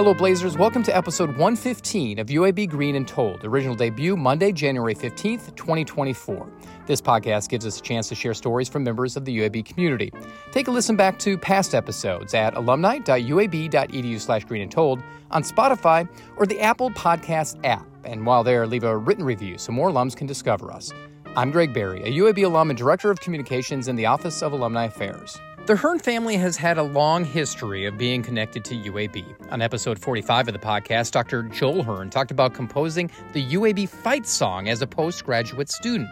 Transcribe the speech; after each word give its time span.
Hello, 0.00 0.14
Blazers. 0.14 0.56
Welcome 0.56 0.82
to 0.84 0.96
episode 0.96 1.28
115 1.28 2.20
of 2.20 2.28
UAB 2.28 2.70
Green 2.70 2.96
and 2.96 3.06
Told, 3.06 3.44
original 3.44 3.74
debut 3.74 4.16
Monday, 4.16 4.50
January 4.50 4.94
15th, 4.94 5.54
2024. 5.56 6.50
This 6.86 7.02
podcast 7.02 7.50
gives 7.50 7.66
us 7.66 7.78
a 7.78 7.82
chance 7.82 8.08
to 8.08 8.14
share 8.14 8.32
stories 8.32 8.66
from 8.66 8.82
members 8.82 9.18
of 9.18 9.26
the 9.26 9.40
UAB 9.40 9.62
community. 9.62 10.10
Take 10.52 10.68
a 10.68 10.70
listen 10.70 10.96
back 10.96 11.18
to 11.18 11.36
past 11.36 11.74
episodes 11.74 12.32
at 12.32 12.54
alumni.uab.edu 12.54 14.18
slash 14.18 14.42
green 14.46 14.62
and 14.62 14.72
told 14.72 15.02
on 15.32 15.42
Spotify 15.42 16.08
or 16.38 16.46
the 16.46 16.60
Apple 16.60 16.88
Podcast 16.92 17.62
app. 17.64 17.86
And 18.04 18.24
while 18.24 18.42
there, 18.42 18.66
leave 18.66 18.84
a 18.84 18.96
written 18.96 19.22
review 19.22 19.58
so 19.58 19.70
more 19.70 19.90
alums 19.90 20.16
can 20.16 20.26
discover 20.26 20.72
us. 20.72 20.94
I'm 21.36 21.50
Greg 21.50 21.74
Berry, 21.74 22.02
a 22.04 22.18
UAB 22.22 22.42
alum 22.46 22.70
and 22.70 22.78
Director 22.78 23.10
of 23.10 23.20
Communications 23.20 23.86
in 23.86 23.96
the 23.96 24.06
Office 24.06 24.42
of 24.42 24.52
Alumni 24.52 24.86
Affairs. 24.86 25.38
The 25.70 25.76
Hearn 25.76 26.00
family 26.00 26.36
has 26.36 26.56
had 26.56 26.78
a 26.78 26.82
long 26.82 27.24
history 27.24 27.86
of 27.86 27.96
being 27.96 28.24
connected 28.24 28.64
to 28.64 28.74
UAB. 28.74 29.52
On 29.52 29.62
episode 29.62 30.00
45 30.00 30.48
of 30.48 30.52
the 30.52 30.58
podcast, 30.58 31.12
Dr. 31.12 31.44
Joel 31.44 31.84
Hearn 31.84 32.10
talked 32.10 32.32
about 32.32 32.54
composing 32.54 33.08
the 33.34 33.46
UAB 33.52 33.88
fight 33.88 34.26
song 34.26 34.68
as 34.68 34.82
a 34.82 34.88
postgraduate 34.88 35.70
student. 35.70 36.08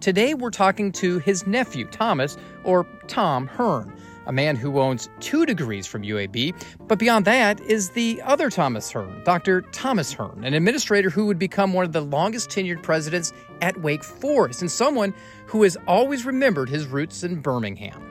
Today, 0.00 0.34
we're 0.34 0.50
talking 0.50 0.92
to 0.92 1.18
his 1.20 1.46
nephew, 1.46 1.86
Thomas, 1.86 2.36
or 2.62 2.86
Tom 3.06 3.46
Hearn, 3.46 3.90
a 4.26 4.34
man 4.34 4.54
who 4.54 4.78
owns 4.78 5.08
two 5.20 5.46
degrees 5.46 5.86
from 5.86 6.02
UAB, 6.02 6.54
but 6.86 6.98
beyond 6.98 7.24
that 7.24 7.58
is 7.62 7.92
the 7.92 8.20
other 8.26 8.50
Thomas 8.50 8.92
Hearn, 8.92 9.24
Dr. 9.24 9.62
Thomas 9.72 10.12
Hearn, 10.12 10.44
an 10.44 10.52
administrator 10.52 11.08
who 11.08 11.24
would 11.24 11.38
become 11.38 11.72
one 11.72 11.86
of 11.86 11.92
the 11.92 12.02
longest 12.02 12.50
tenured 12.50 12.82
presidents 12.82 13.32
at 13.62 13.80
Wake 13.80 14.04
Forest 14.04 14.60
and 14.60 14.70
someone 14.70 15.14
who 15.46 15.62
has 15.62 15.78
always 15.88 16.26
remembered 16.26 16.68
his 16.68 16.86
roots 16.86 17.24
in 17.24 17.40
Birmingham 17.40 18.09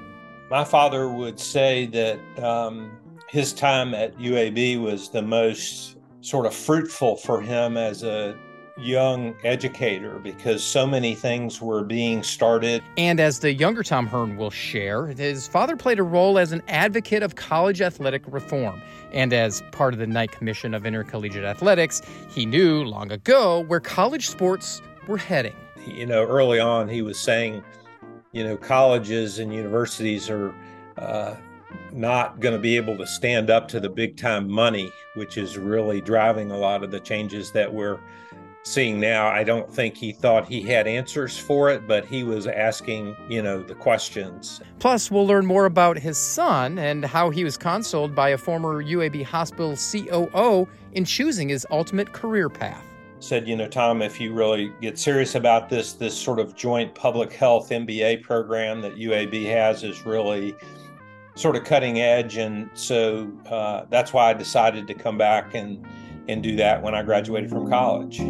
my 0.50 0.64
father 0.64 1.10
would 1.10 1.40
say 1.40 1.86
that 1.88 2.44
um, 2.44 2.92
his 3.30 3.54
time 3.54 3.94
at 3.94 4.18
UAB 4.18 4.82
was 4.82 5.10
the 5.10 5.22
most 5.22 5.98
sort 6.22 6.46
of 6.46 6.54
fruitful 6.54 7.16
for 7.16 7.42
him 7.42 7.78
as 7.78 8.04
a 8.04 8.36
young 8.78 9.36
educator 9.44 10.20
because 10.20 10.64
so 10.64 10.88
many 10.88 11.14
things 11.14 11.62
were 11.62 11.84
being 11.84 12.24
started. 12.24 12.82
And 12.98 13.20
as 13.20 13.40
the 13.40 13.54
younger 13.54 13.84
Tom 13.84 14.08
Hearn 14.08 14.38
will 14.38 14.52
share, 14.52 15.08
his 15.08 15.48
father 15.48 15.76
played 15.76 16.00
a 16.00 16.04
role 16.04 16.40
as 16.40 16.52
an 16.52 16.64
advocate 16.68 17.22
of 17.22 17.36
college 17.36 17.82
athletic 17.82 18.24
reform. 18.28 18.82
And 19.12 19.34
as 19.34 19.62
part 19.72 19.94
of 19.94 20.00
the 20.00 20.08
Knight 20.08 20.32
Commission 20.32 20.74
of 20.74 20.86
Intercollegiate 20.86 21.44
Athletics, 21.44 22.02
he 22.30 22.46
knew 22.46 22.84
long 22.84 23.12
ago 23.12 23.62
where 23.62 23.80
college 23.80 24.30
sports 24.30 24.82
were 25.08 25.18
heading. 25.18 25.56
You 25.86 26.06
know, 26.06 26.26
early 26.26 26.60
on, 26.60 26.88
he 26.88 27.02
was 27.02 27.20
saying, 27.20 27.64
you 28.32 28.44
know, 28.44 28.58
colleges 28.58 29.40
and 29.40 29.54
universities 29.54 30.30
are 30.30 30.54
uh, 30.98 31.36
not 31.92 32.40
going 32.40 32.54
to 32.54 32.60
be 32.60 32.76
able 32.78 32.98
to 32.98 33.08
stand 33.08 33.50
up 33.50 33.68
to 33.70 33.80
the 33.80 33.90
big 33.90 34.18
time 34.18 34.50
money, 34.50 34.92
which 35.16 35.38
is 35.38 35.58
really 35.58 36.02
driving 36.02 36.52
a 36.52 36.58
lot 36.58 36.84
of 36.84 36.92
the 36.92 37.00
changes 37.00 37.52
that 37.52 37.74
we're 37.74 38.00
seeing 38.64 39.00
now. 39.00 39.28
I 39.28 39.44
don't 39.44 39.72
think 39.74 39.96
he 39.96 40.12
thought 40.12 40.48
he 40.48 40.62
had 40.62 40.86
answers 40.86 41.38
for 41.38 41.70
it, 41.70 41.88
but 41.88 42.06
he 42.06 42.24
was 42.24 42.46
asking, 42.46 43.16
you 43.30 43.42
know, 43.42 43.64
the 43.64 43.76
questions. 43.76 44.62
Plus, 44.80 45.10
we'll 45.10 45.26
learn 45.26 45.46
more 45.46 45.66
about 45.66 45.98
his 45.98 46.18
son 46.18 46.78
and 46.78 47.06
how 47.06 47.30
he 47.30 47.44
was 47.44 47.58
consoled 47.58 48.14
by 48.14 48.30
a 48.30 48.38
former 48.38 48.84
UAB 48.84 49.24
hospital 49.24 49.76
COO 49.76 50.68
in 50.94 51.06
choosing 51.06 51.50
his 51.50 51.66
ultimate 51.72 52.14
career 52.14 52.50
path 52.50 52.89
said, 53.20 53.48
you 53.48 53.56
know, 53.56 53.68
Tom, 53.68 54.02
if 54.02 54.20
you 54.20 54.34
really 54.34 54.72
get 54.82 54.98
serious 54.98 55.36
about 55.36 55.70
this, 55.70 55.94
this 55.94 56.18
sort 56.18 56.40
of 56.40 56.56
joint 56.56 56.96
public 56.96 57.34
health 57.34 57.70
MBA 57.70 58.24
program 58.24 58.82
that 58.82 58.96
UAB 58.96 59.46
has 59.46 59.84
is 59.84 60.06
really 60.06 60.56
sort 61.36 61.56
of 61.56 61.64
cutting 61.64 62.00
edge. 62.00 62.38
And 62.38 62.70
so 62.74 63.32
uh, 63.50 63.86
that's 63.90 64.14
why 64.14 64.30
I 64.30 64.34
decided 64.34 64.88
to 64.88 64.94
come 64.94 65.18
back 65.18 65.54
and, 65.54 65.86
and 66.28 66.42
do 66.42 66.56
that 66.58 66.82
when 66.82 66.96
I 66.96 67.04
graduated 67.04 67.50
from 67.50 67.70
college. 67.70 68.22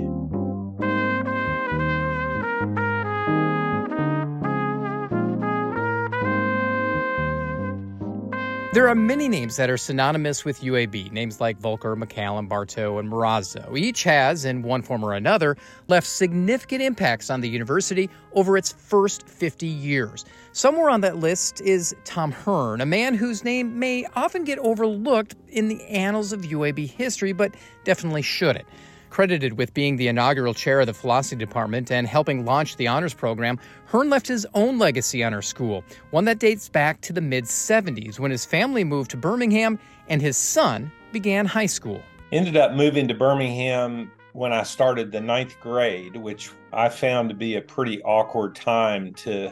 There 8.72 8.88
are 8.88 8.94
many 8.94 9.28
names 9.28 9.56
that 9.56 9.72
are 9.72 9.78
synonymous 9.78 10.46
with 10.46 10.62
UAB, 10.62 11.12
names 11.12 11.42
like 11.42 11.58
Volker, 11.58 11.96
McCallum, 11.96 12.48
Bartow, 12.48 13.00
and 13.00 13.12
Morazzo. 13.12 13.76
Each 13.76 14.04
has, 14.04 14.46
in 14.46 14.62
one 14.62 14.84
form 14.84 15.04
or 15.04 15.14
another, 15.14 15.58
left 15.88 16.06
significant 16.06 16.84
impacts 16.84 17.32
on 17.32 17.42
the 17.42 17.50
university 17.50 18.12
over 18.34 18.58
its 18.58 18.72
first 18.72 19.28
50 19.28 19.66
years. 19.66 20.24
Somewhere 20.52 20.92
on 20.92 21.02
that 21.02 21.16
list 21.16 21.62
is 21.62 21.96
Tom 22.04 22.32
Hearn, 22.32 22.80
a 22.80 22.86
man 22.86 23.16
whose 23.16 23.44
name 23.44 23.80
may 23.80 24.06
often 24.16 24.44
get 24.44 24.60
overlooked 24.60 25.34
in 25.48 25.68
the 25.68 25.84
annals 25.86 26.32
of 26.32 26.42
UAB 26.42 26.92
history, 26.92 27.34
but 27.34 27.56
definitely 27.86 28.22
shouldn't. 28.22 28.68
Credited 29.10 29.58
with 29.58 29.74
being 29.74 29.96
the 29.96 30.08
inaugural 30.08 30.54
chair 30.54 30.80
of 30.82 30.88
the 30.88 30.94
philosophy 30.94 31.36
department 31.36 31.92
and 31.92 32.08
helping 32.08 32.46
launch 32.46 32.76
the 32.76 32.88
honors 32.88 33.14
program, 33.14 33.60
Hearn 33.86 34.10
left 34.10 34.28
his 34.28 34.46
own 34.54 34.78
legacy 34.78 35.24
on 35.24 35.34
our 35.34 35.42
school, 35.42 35.84
one 36.12 36.26
that 36.26 36.40
dates 36.40 36.70
back 36.70 37.02
to 37.02 37.14
the 37.14 37.22
mid 37.22 37.46
70s 37.46 38.20
when 38.20 38.32
his 38.32 38.46
family 38.46 38.84
moved 38.84 39.12
to 39.12 39.18
Birmingham 39.18 39.80
and 40.08 40.22
his 40.22 40.38
son 40.38 40.92
began 41.12 41.46
high 41.46 41.66
school. 41.66 42.02
Ended 42.32 42.58
up 42.58 42.74
moving 42.74 43.08
to 43.08 43.14
Birmingham 43.14 44.12
when 44.34 44.54
I 44.54 44.64
started 44.64 45.12
the 45.12 45.22
ninth 45.22 45.60
grade, 45.60 46.16
which 46.16 46.52
I 46.72 46.90
found 46.90 47.30
to 47.30 47.36
be 47.36 47.56
a 47.56 47.62
pretty 47.62 48.02
awkward 48.04 48.56
time 48.56 49.14
to 49.16 49.52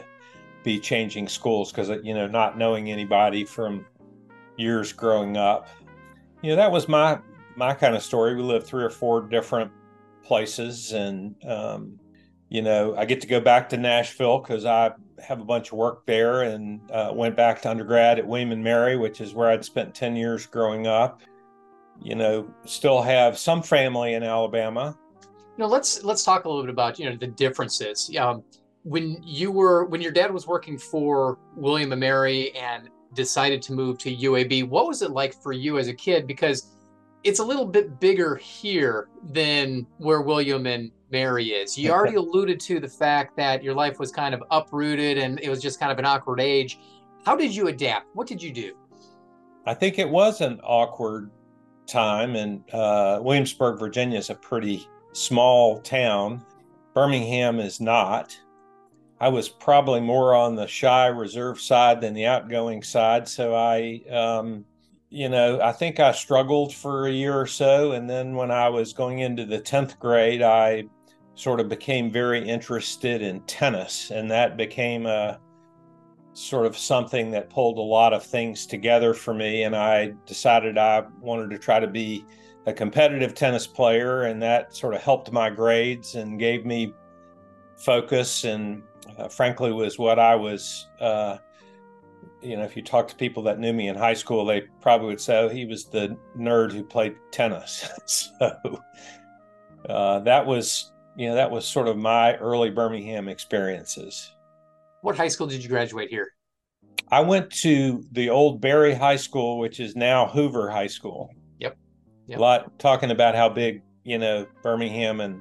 be 0.62 0.78
changing 0.78 1.28
schools 1.28 1.72
because, 1.72 1.88
you 2.04 2.14
know, 2.14 2.26
not 2.26 2.56
knowing 2.56 2.90
anybody 2.90 3.44
from 3.44 3.84
years 4.56 4.92
growing 4.92 5.36
up. 5.36 5.68
You 6.42 6.50
know, 6.50 6.56
that 6.56 6.70
was 6.70 6.88
my 6.88 7.18
my 7.58 7.74
kind 7.74 7.94
of 7.94 8.02
story. 8.02 8.36
We 8.36 8.42
lived 8.42 8.66
three 8.66 8.84
or 8.84 8.90
four 8.90 9.20
different 9.20 9.70
places, 10.22 10.92
and 10.92 11.34
um, 11.44 11.98
you 12.48 12.62
know, 12.62 12.94
I 12.96 13.04
get 13.04 13.20
to 13.22 13.26
go 13.26 13.40
back 13.40 13.68
to 13.70 13.76
Nashville 13.76 14.38
because 14.38 14.64
I 14.64 14.92
have 15.18 15.40
a 15.40 15.44
bunch 15.44 15.72
of 15.72 15.72
work 15.74 16.06
there, 16.06 16.42
and 16.42 16.80
uh, 16.92 17.10
went 17.12 17.36
back 17.36 17.60
to 17.62 17.70
undergrad 17.70 18.18
at 18.18 18.26
William 18.26 18.52
and 18.52 18.62
Mary, 18.62 18.96
which 18.96 19.20
is 19.20 19.34
where 19.34 19.50
I'd 19.50 19.64
spent 19.64 19.94
ten 19.94 20.16
years 20.16 20.46
growing 20.46 20.86
up. 20.86 21.20
You 22.00 22.14
know, 22.14 22.48
still 22.64 23.02
have 23.02 23.36
some 23.36 23.60
family 23.60 24.14
in 24.14 24.22
Alabama. 24.22 24.96
You 25.22 25.64
know, 25.64 25.66
let's 25.66 26.04
let's 26.04 26.22
talk 26.22 26.44
a 26.44 26.48
little 26.48 26.62
bit 26.62 26.70
about 26.70 26.98
you 26.98 27.10
know 27.10 27.16
the 27.16 27.26
differences. 27.26 28.10
Um, 28.16 28.44
when 28.84 29.20
you 29.24 29.50
were 29.50 29.84
when 29.84 30.00
your 30.00 30.12
dad 30.12 30.32
was 30.32 30.46
working 30.46 30.78
for 30.78 31.38
William 31.56 31.90
and 31.90 32.00
Mary 32.00 32.54
and 32.54 32.88
decided 33.14 33.60
to 33.62 33.72
move 33.72 33.98
to 33.98 34.14
UAB, 34.14 34.68
what 34.68 34.86
was 34.86 35.02
it 35.02 35.10
like 35.10 35.34
for 35.34 35.52
you 35.52 35.78
as 35.78 35.88
a 35.88 35.94
kid? 35.94 36.28
Because 36.28 36.77
it's 37.24 37.40
a 37.40 37.44
little 37.44 37.66
bit 37.66 38.00
bigger 38.00 38.36
here 38.36 39.08
than 39.22 39.86
where 39.98 40.22
William 40.22 40.66
and 40.66 40.90
Mary 41.10 41.48
is. 41.48 41.76
You 41.76 41.90
already 41.90 42.16
alluded 42.22 42.60
to 42.60 42.80
the 42.80 42.88
fact 42.88 43.36
that 43.36 43.62
your 43.62 43.74
life 43.74 43.98
was 43.98 44.12
kind 44.12 44.34
of 44.34 44.42
uprooted 44.50 45.18
and 45.18 45.40
it 45.40 45.48
was 45.48 45.60
just 45.60 45.80
kind 45.80 45.90
of 45.90 45.98
an 45.98 46.04
awkward 46.04 46.40
age. 46.40 46.78
How 47.24 47.36
did 47.36 47.54
you 47.54 47.68
adapt? 47.68 48.14
What 48.14 48.26
did 48.26 48.42
you 48.42 48.52
do? 48.52 48.74
I 49.66 49.74
think 49.74 49.98
it 49.98 50.08
was 50.08 50.40
an 50.40 50.60
awkward 50.62 51.30
time, 51.86 52.36
and 52.36 52.62
uh, 52.72 53.20
Williamsburg, 53.22 53.78
Virginia 53.78 54.18
is 54.18 54.30
a 54.30 54.34
pretty 54.34 54.88
small 55.12 55.80
town. 55.80 56.44
Birmingham 56.94 57.60
is 57.60 57.80
not. 57.80 58.38
I 59.20 59.28
was 59.28 59.48
probably 59.48 60.00
more 60.00 60.34
on 60.34 60.54
the 60.54 60.66
shy, 60.66 61.06
reserve 61.06 61.60
side 61.60 62.00
than 62.00 62.14
the 62.14 62.24
outgoing 62.26 62.82
side, 62.82 63.28
so 63.28 63.54
I 63.54 64.00
um, 64.10 64.64
you 65.10 65.28
know, 65.28 65.60
I 65.60 65.72
think 65.72 66.00
I 66.00 66.12
struggled 66.12 66.74
for 66.74 67.06
a 67.06 67.12
year 67.12 67.38
or 67.38 67.46
so. 67.46 67.92
And 67.92 68.08
then 68.08 68.34
when 68.34 68.50
I 68.50 68.68
was 68.68 68.92
going 68.92 69.20
into 69.20 69.46
the 69.46 69.58
10th 69.58 69.98
grade, 69.98 70.42
I 70.42 70.84
sort 71.34 71.60
of 71.60 71.68
became 71.68 72.10
very 72.10 72.46
interested 72.46 73.22
in 73.22 73.40
tennis. 73.42 74.10
And 74.10 74.30
that 74.30 74.56
became 74.56 75.06
a 75.06 75.40
sort 76.34 76.66
of 76.66 76.76
something 76.76 77.30
that 77.30 77.48
pulled 77.48 77.78
a 77.78 77.82
lot 77.82 78.12
of 78.12 78.22
things 78.22 78.66
together 78.66 79.14
for 79.14 79.32
me. 79.32 79.62
And 79.62 79.74
I 79.74 80.12
decided 80.26 80.76
I 80.76 81.04
wanted 81.20 81.50
to 81.50 81.58
try 81.58 81.80
to 81.80 81.86
be 81.86 82.24
a 82.66 82.72
competitive 82.72 83.34
tennis 83.34 83.66
player. 83.66 84.22
And 84.22 84.42
that 84.42 84.74
sort 84.74 84.94
of 84.94 85.00
helped 85.00 85.32
my 85.32 85.48
grades 85.48 86.16
and 86.16 86.38
gave 86.38 86.66
me 86.66 86.92
focus 87.76 88.44
and, 88.44 88.82
uh, 89.16 89.28
frankly, 89.28 89.72
was 89.72 89.98
what 89.98 90.18
I 90.18 90.34
was. 90.34 90.86
Uh, 91.00 91.38
you 92.42 92.56
know, 92.56 92.64
if 92.64 92.76
you 92.76 92.82
talk 92.82 93.08
to 93.08 93.16
people 93.16 93.42
that 93.44 93.58
knew 93.58 93.72
me 93.72 93.88
in 93.88 93.96
high 93.96 94.14
school, 94.14 94.44
they 94.44 94.62
probably 94.80 95.08
would 95.08 95.20
say 95.20 95.38
oh, 95.38 95.48
he 95.48 95.64
was 95.64 95.86
the 95.86 96.16
nerd 96.36 96.72
who 96.72 96.82
played 96.82 97.16
tennis. 97.30 97.88
so 98.06 98.82
uh, 99.88 100.20
that 100.20 100.46
was, 100.46 100.92
you 101.16 101.28
know, 101.28 101.34
that 101.34 101.50
was 101.50 101.66
sort 101.66 101.88
of 101.88 101.96
my 101.96 102.36
early 102.36 102.70
Birmingham 102.70 103.28
experiences. 103.28 104.32
What 105.02 105.16
high 105.16 105.28
school 105.28 105.46
did 105.46 105.62
you 105.62 105.68
graduate 105.68 106.10
here? 106.10 106.32
I 107.10 107.20
went 107.20 107.50
to 107.62 108.04
the 108.12 108.28
old 108.30 108.60
Barry 108.60 108.94
High 108.94 109.16
School, 109.16 109.58
which 109.58 109.80
is 109.80 109.96
now 109.96 110.26
Hoover 110.26 110.68
High 110.70 110.88
School. 110.88 111.30
Yep. 111.58 111.76
yep. 112.26 112.38
A 112.38 112.40
lot 112.40 112.78
talking 112.78 113.10
about 113.10 113.34
how 113.34 113.48
big, 113.48 113.82
you 114.04 114.18
know, 114.18 114.46
Birmingham 114.62 115.20
and 115.20 115.40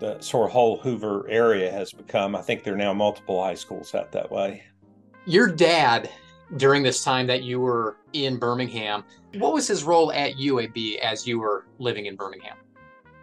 the 0.00 0.20
sort 0.20 0.46
of 0.46 0.52
whole 0.52 0.78
Hoover 0.78 1.26
area 1.30 1.70
has 1.70 1.92
become. 1.92 2.34
I 2.34 2.42
think 2.42 2.62
there 2.62 2.74
are 2.74 2.78
now 2.78 2.92
multiple 2.92 3.42
high 3.42 3.54
schools 3.54 3.94
out 3.94 4.12
that 4.12 4.30
way 4.30 4.64
your 5.30 5.46
dad 5.46 6.10
during 6.56 6.82
this 6.82 7.04
time 7.04 7.26
that 7.28 7.44
you 7.44 7.60
were 7.60 7.96
in 8.12 8.36
Birmingham. 8.36 9.04
What 9.34 9.52
was 9.52 9.68
his 9.68 9.84
role 9.84 10.12
at 10.12 10.34
UAB 10.34 10.98
as 10.98 11.26
you 11.26 11.38
were 11.38 11.66
living 11.78 12.06
in 12.06 12.16
Birmingham? 12.16 12.56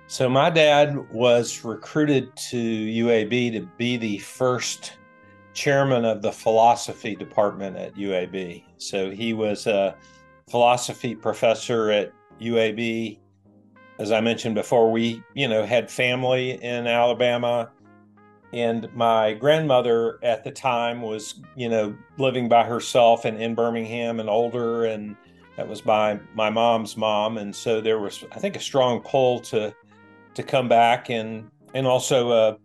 So, 0.08 0.30
my 0.30 0.50
dad 0.50 0.96
was 1.12 1.66
recruited 1.66 2.34
to 2.50 2.58
UAB 2.58 3.52
to 3.52 3.68
be 3.78 3.98
the 3.98 4.20
first 4.20 4.94
chairman 5.54 6.06
of 6.06 6.22
the 6.22 6.32
philosophy 6.32 7.14
department 7.14 7.76
at 7.76 7.94
UAB. 7.96 8.64
So, 8.78 9.12
he 9.12 9.34
was 9.34 9.68
a 9.68 9.98
philosophy 10.50 11.14
professor 11.14 11.92
at 11.92 12.14
UAB. 12.40 13.20
As 14.00 14.14
I 14.14 14.22
mentioned 14.22 14.56
before, 14.56 14.90
we, 14.94 15.22
you 15.34 15.50
know, 15.50 15.66
had 15.66 15.92
family 15.92 16.52
in 16.64 16.88
Alabama 16.88 17.70
and 18.54 18.94
my 18.96 19.34
grandmother 19.34 20.20
at 20.24 20.44
the 20.44 20.52
time 20.52 21.02
was 21.02 21.42
you 21.56 21.70
know 21.70 21.96
living 22.18 22.48
by 22.48 22.64
herself 22.64 23.26
and 23.26 23.42
in 23.42 23.56
birmingham 23.56 24.20
and 24.20 24.30
older 24.30 24.86
and 24.86 25.16
that 25.58 25.68
was 25.68 25.82
by 25.82 26.20
my 26.36 26.52
mom's 26.52 26.96
mom. 26.96 27.40
And 27.40 27.54
so 27.54 27.82
there 27.82 28.00
was 28.00 28.24
i 28.32 28.40
think 28.40 28.56
a 28.56 28.60
strong 28.60 29.02
pull 29.02 29.40
to 29.42 29.74
to 30.36 30.44
come 30.44 30.70
back 30.70 31.10
and 31.10 31.50
and 31.74 31.86
also 31.86 32.32
a 32.32 32.58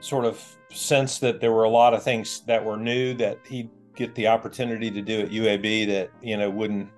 sort 0.00 0.24
of 0.24 0.40
sense 0.70 1.18
that 1.18 1.40
there 1.40 1.52
were 1.52 1.64
a 1.64 1.70
lot 1.70 1.94
of 1.94 2.02
things 2.02 2.40
that 2.40 2.64
were 2.64 2.76
new 2.76 3.14
that 3.14 3.38
he'd 3.46 3.70
get 3.94 4.14
the 4.14 4.26
opportunity 4.26 4.90
to 4.90 5.02
do 5.02 5.20
at 5.20 5.30
uab 5.30 5.86
that 5.86 6.10
you 6.22 6.36
know 6.36 6.48
wouldn't 6.48 6.88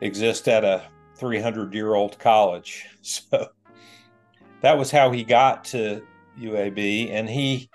exist 0.00 0.48
at 0.48 0.64
a 0.64 0.82
300 1.16 1.74
year 1.74 1.94
old 1.94 2.18
college. 2.18 2.86
So 3.02 3.48
that 4.60 4.78
was 4.78 4.92
how 4.92 5.10
he 5.10 5.24
got 5.24 5.64
to 5.66 6.06
UAB, 6.38 7.10
and 7.10 7.28
he 7.28 7.68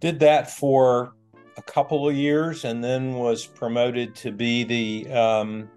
did 0.00 0.20
that 0.20 0.50
for 0.50 1.14
a 1.56 1.62
couple 1.62 2.08
of 2.08 2.14
years, 2.14 2.64
and 2.64 2.82
then 2.82 3.14
was 3.14 3.46
promoted 3.46 4.14
to 4.16 4.32
be 4.32 4.64
the 4.64 5.12
um, 5.12 5.68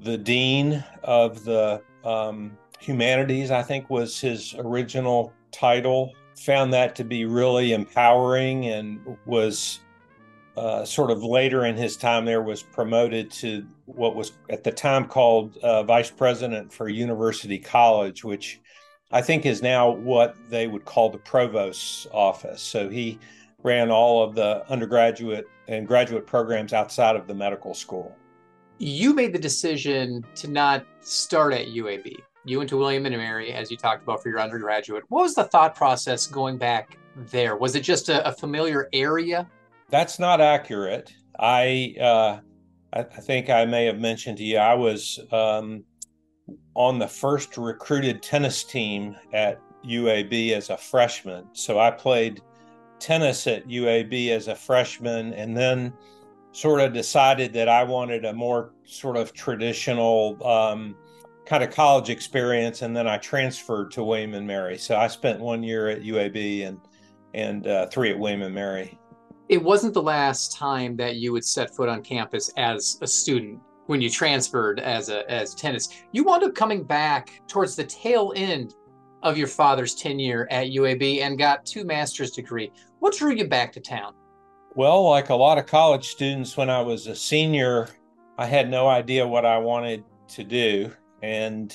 the 0.00 0.16
dean 0.16 0.84
of 1.02 1.44
the 1.44 1.82
um, 2.04 2.56
humanities. 2.80 3.50
I 3.50 3.62
think 3.62 3.90
was 3.90 4.20
his 4.20 4.54
original 4.58 5.32
title. 5.52 6.14
Found 6.44 6.72
that 6.72 6.94
to 6.96 7.04
be 7.04 7.24
really 7.24 7.72
empowering, 7.72 8.66
and 8.66 9.16
was 9.26 9.80
uh, 10.58 10.84
sort 10.84 11.10
of 11.10 11.22
later 11.22 11.66
in 11.66 11.76
his 11.76 11.96
time 11.96 12.24
there 12.24 12.42
was 12.42 12.64
promoted 12.64 13.30
to 13.30 13.64
what 13.86 14.16
was 14.16 14.32
at 14.50 14.64
the 14.64 14.72
time 14.72 15.06
called 15.06 15.56
uh, 15.58 15.84
vice 15.84 16.10
president 16.10 16.72
for 16.72 16.88
University 16.88 17.58
College, 17.58 18.24
which 18.24 18.60
I 19.10 19.22
think 19.22 19.46
is 19.46 19.62
now 19.62 19.90
what 19.90 20.36
they 20.50 20.66
would 20.66 20.84
call 20.84 21.08
the 21.08 21.18
provost's 21.18 22.06
office. 22.12 22.60
So 22.60 22.90
he 22.90 23.18
ran 23.62 23.90
all 23.90 24.22
of 24.22 24.34
the 24.34 24.70
undergraduate 24.70 25.48
and 25.66 25.86
graduate 25.86 26.26
programs 26.26 26.72
outside 26.72 27.16
of 27.16 27.26
the 27.26 27.34
medical 27.34 27.74
school. 27.74 28.14
You 28.78 29.14
made 29.14 29.32
the 29.32 29.38
decision 29.38 30.24
to 30.36 30.48
not 30.48 30.86
start 31.00 31.54
at 31.54 31.68
UAB. 31.68 32.16
You 32.44 32.58
went 32.58 32.70
to 32.70 32.76
William 32.76 33.06
and 33.06 33.16
Mary, 33.16 33.52
as 33.52 33.70
you 33.70 33.76
talked 33.76 34.02
about 34.02 34.22
for 34.22 34.28
your 34.28 34.40
undergraduate. 34.40 35.04
What 35.08 35.22
was 35.22 35.34
the 35.34 35.44
thought 35.44 35.74
process 35.74 36.26
going 36.26 36.58
back 36.58 36.96
there? 37.16 37.56
Was 37.56 37.74
it 37.74 37.80
just 37.80 38.08
a, 38.08 38.26
a 38.26 38.32
familiar 38.32 38.88
area? 38.92 39.48
That's 39.90 40.18
not 40.18 40.40
accurate. 40.40 41.12
I, 41.38 41.94
uh, 42.00 42.38
I, 42.92 43.00
I 43.00 43.02
think 43.02 43.50
I 43.50 43.64
may 43.64 43.86
have 43.86 43.98
mentioned 43.98 44.38
to 44.38 44.44
you 44.44 44.58
I 44.58 44.74
was 44.74 45.18
um, 45.32 45.84
on 46.74 46.98
the 46.98 47.08
first 47.08 47.56
recruited 47.56 48.22
tennis 48.22 48.64
team 48.64 49.16
at 49.32 49.60
UAB 49.84 50.52
as 50.52 50.70
a 50.70 50.76
freshman. 50.76 51.46
So 51.52 51.78
I 51.78 51.90
played 51.90 52.40
tennis 52.98 53.46
at 53.46 53.66
UAB 53.68 54.30
as 54.30 54.48
a 54.48 54.54
freshman 54.54 55.32
and 55.34 55.56
then 55.56 55.92
sort 56.52 56.80
of 56.80 56.92
decided 56.92 57.52
that 57.52 57.68
I 57.68 57.84
wanted 57.84 58.24
a 58.24 58.32
more 58.32 58.72
sort 58.84 59.16
of 59.16 59.32
traditional 59.32 60.44
um, 60.46 60.96
kind 61.46 61.62
of 61.62 61.70
college 61.70 62.10
experience. 62.10 62.82
And 62.82 62.96
then 62.96 63.06
I 63.06 63.18
transferred 63.18 63.90
to 63.92 64.04
William 64.04 64.34
and 64.34 64.46
Mary. 64.46 64.78
So 64.78 64.96
I 64.96 65.06
spent 65.08 65.40
one 65.40 65.62
year 65.62 65.88
at 65.88 66.02
UAB 66.02 66.66
and 66.66 66.80
and 67.34 67.66
uh, 67.66 67.86
three 67.86 68.10
at 68.10 68.18
William 68.18 68.42
and 68.42 68.54
Mary. 68.54 68.98
It 69.48 69.62
wasn't 69.62 69.94
the 69.94 70.02
last 70.02 70.56
time 70.56 70.96
that 70.96 71.16
you 71.16 71.32
would 71.32 71.44
set 71.44 71.74
foot 71.74 71.88
on 71.88 72.02
campus 72.02 72.50
as 72.56 72.98
a 73.02 73.06
student 73.06 73.60
when 73.88 74.02
you 74.02 74.10
transferred 74.10 74.80
as 74.80 75.08
a 75.08 75.28
as 75.30 75.54
tennis. 75.54 75.88
You 76.12 76.22
wound 76.22 76.44
up 76.44 76.54
coming 76.54 76.84
back 76.84 77.40
towards 77.48 77.74
the 77.74 77.84
tail 77.84 78.34
end 78.36 78.74
of 79.22 79.36
your 79.36 79.48
father's 79.48 79.94
tenure 79.94 80.46
at 80.50 80.68
UAB 80.68 81.22
and 81.22 81.38
got 81.38 81.64
two 81.64 81.84
master's 81.84 82.30
degree. 82.30 82.70
What 83.00 83.16
drew 83.16 83.32
you 83.32 83.48
back 83.48 83.72
to 83.72 83.80
town? 83.80 84.12
Well, 84.74 85.08
like 85.08 85.30
a 85.30 85.34
lot 85.34 85.58
of 85.58 85.66
college 85.66 86.08
students, 86.08 86.56
when 86.56 86.68
I 86.68 86.82
was 86.82 87.06
a 87.06 87.16
senior, 87.16 87.88
I 88.36 88.44
had 88.44 88.70
no 88.70 88.88
idea 88.88 89.26
what 89.26 89.46
I 89.46 89.56
wanted 89.58 90.04
to 90.28 90.44
do. 90.44 90.92
And 91.22 91.74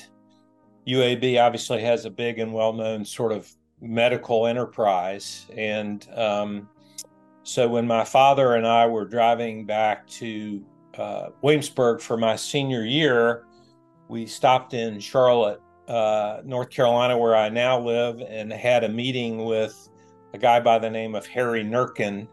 UAB 0.86 1.38
obviously 1.44 1.82
has 1.82 2.04
a 2.04 2.10
big 2.10 2.38
and 2.38 2.54
well 2.54 2.72
known 2.72 3.04
sort 3.04 3.32
of 3.32 3.52
medical 3.80 4.46
enterprise. 4.46 5.46
And 5.56 6.06
um, 6.14 6.68
so 7.42 7.68
when 7.68 7.88
my 7.88 8.04
father 8.04 8.54
and 8.54 8.66
I 8.66 8.86
were 8.86 9.04
driving 9.04 9.66
back 9.66 10.06
to 10.06 10.64
uh, 10.98 11.30
Williamsburg 11.42 12.00
for 12.00 12.16
my 12.16 12.36
senior 12.36 12.84
year, 12.84 13.44
we 14.08 14.26
stopped 14.26 14.74
in 14.74 15.00
Charlotte, 15.00 15.60
uh, 15.88 16.40
North 16.44 16.70
Carolina, 16.70 17.16
where 17.16 17.36
I 17.36 17.48
now 17.48 17.80
live, 17.80 18.20
and 18.20 18.52
had 18.52 18.84
a 18.84 18.88
meeting 18.88 19.44
with 19.44 19.88
a 20.32 20.38
guy 20.38 20.60
by 20.60 20.78
the 20.78 20.90
name 20.90 21.14
of 21.14 21.26
Harry 21.26 21.64
Nurkin, 21.64 22.26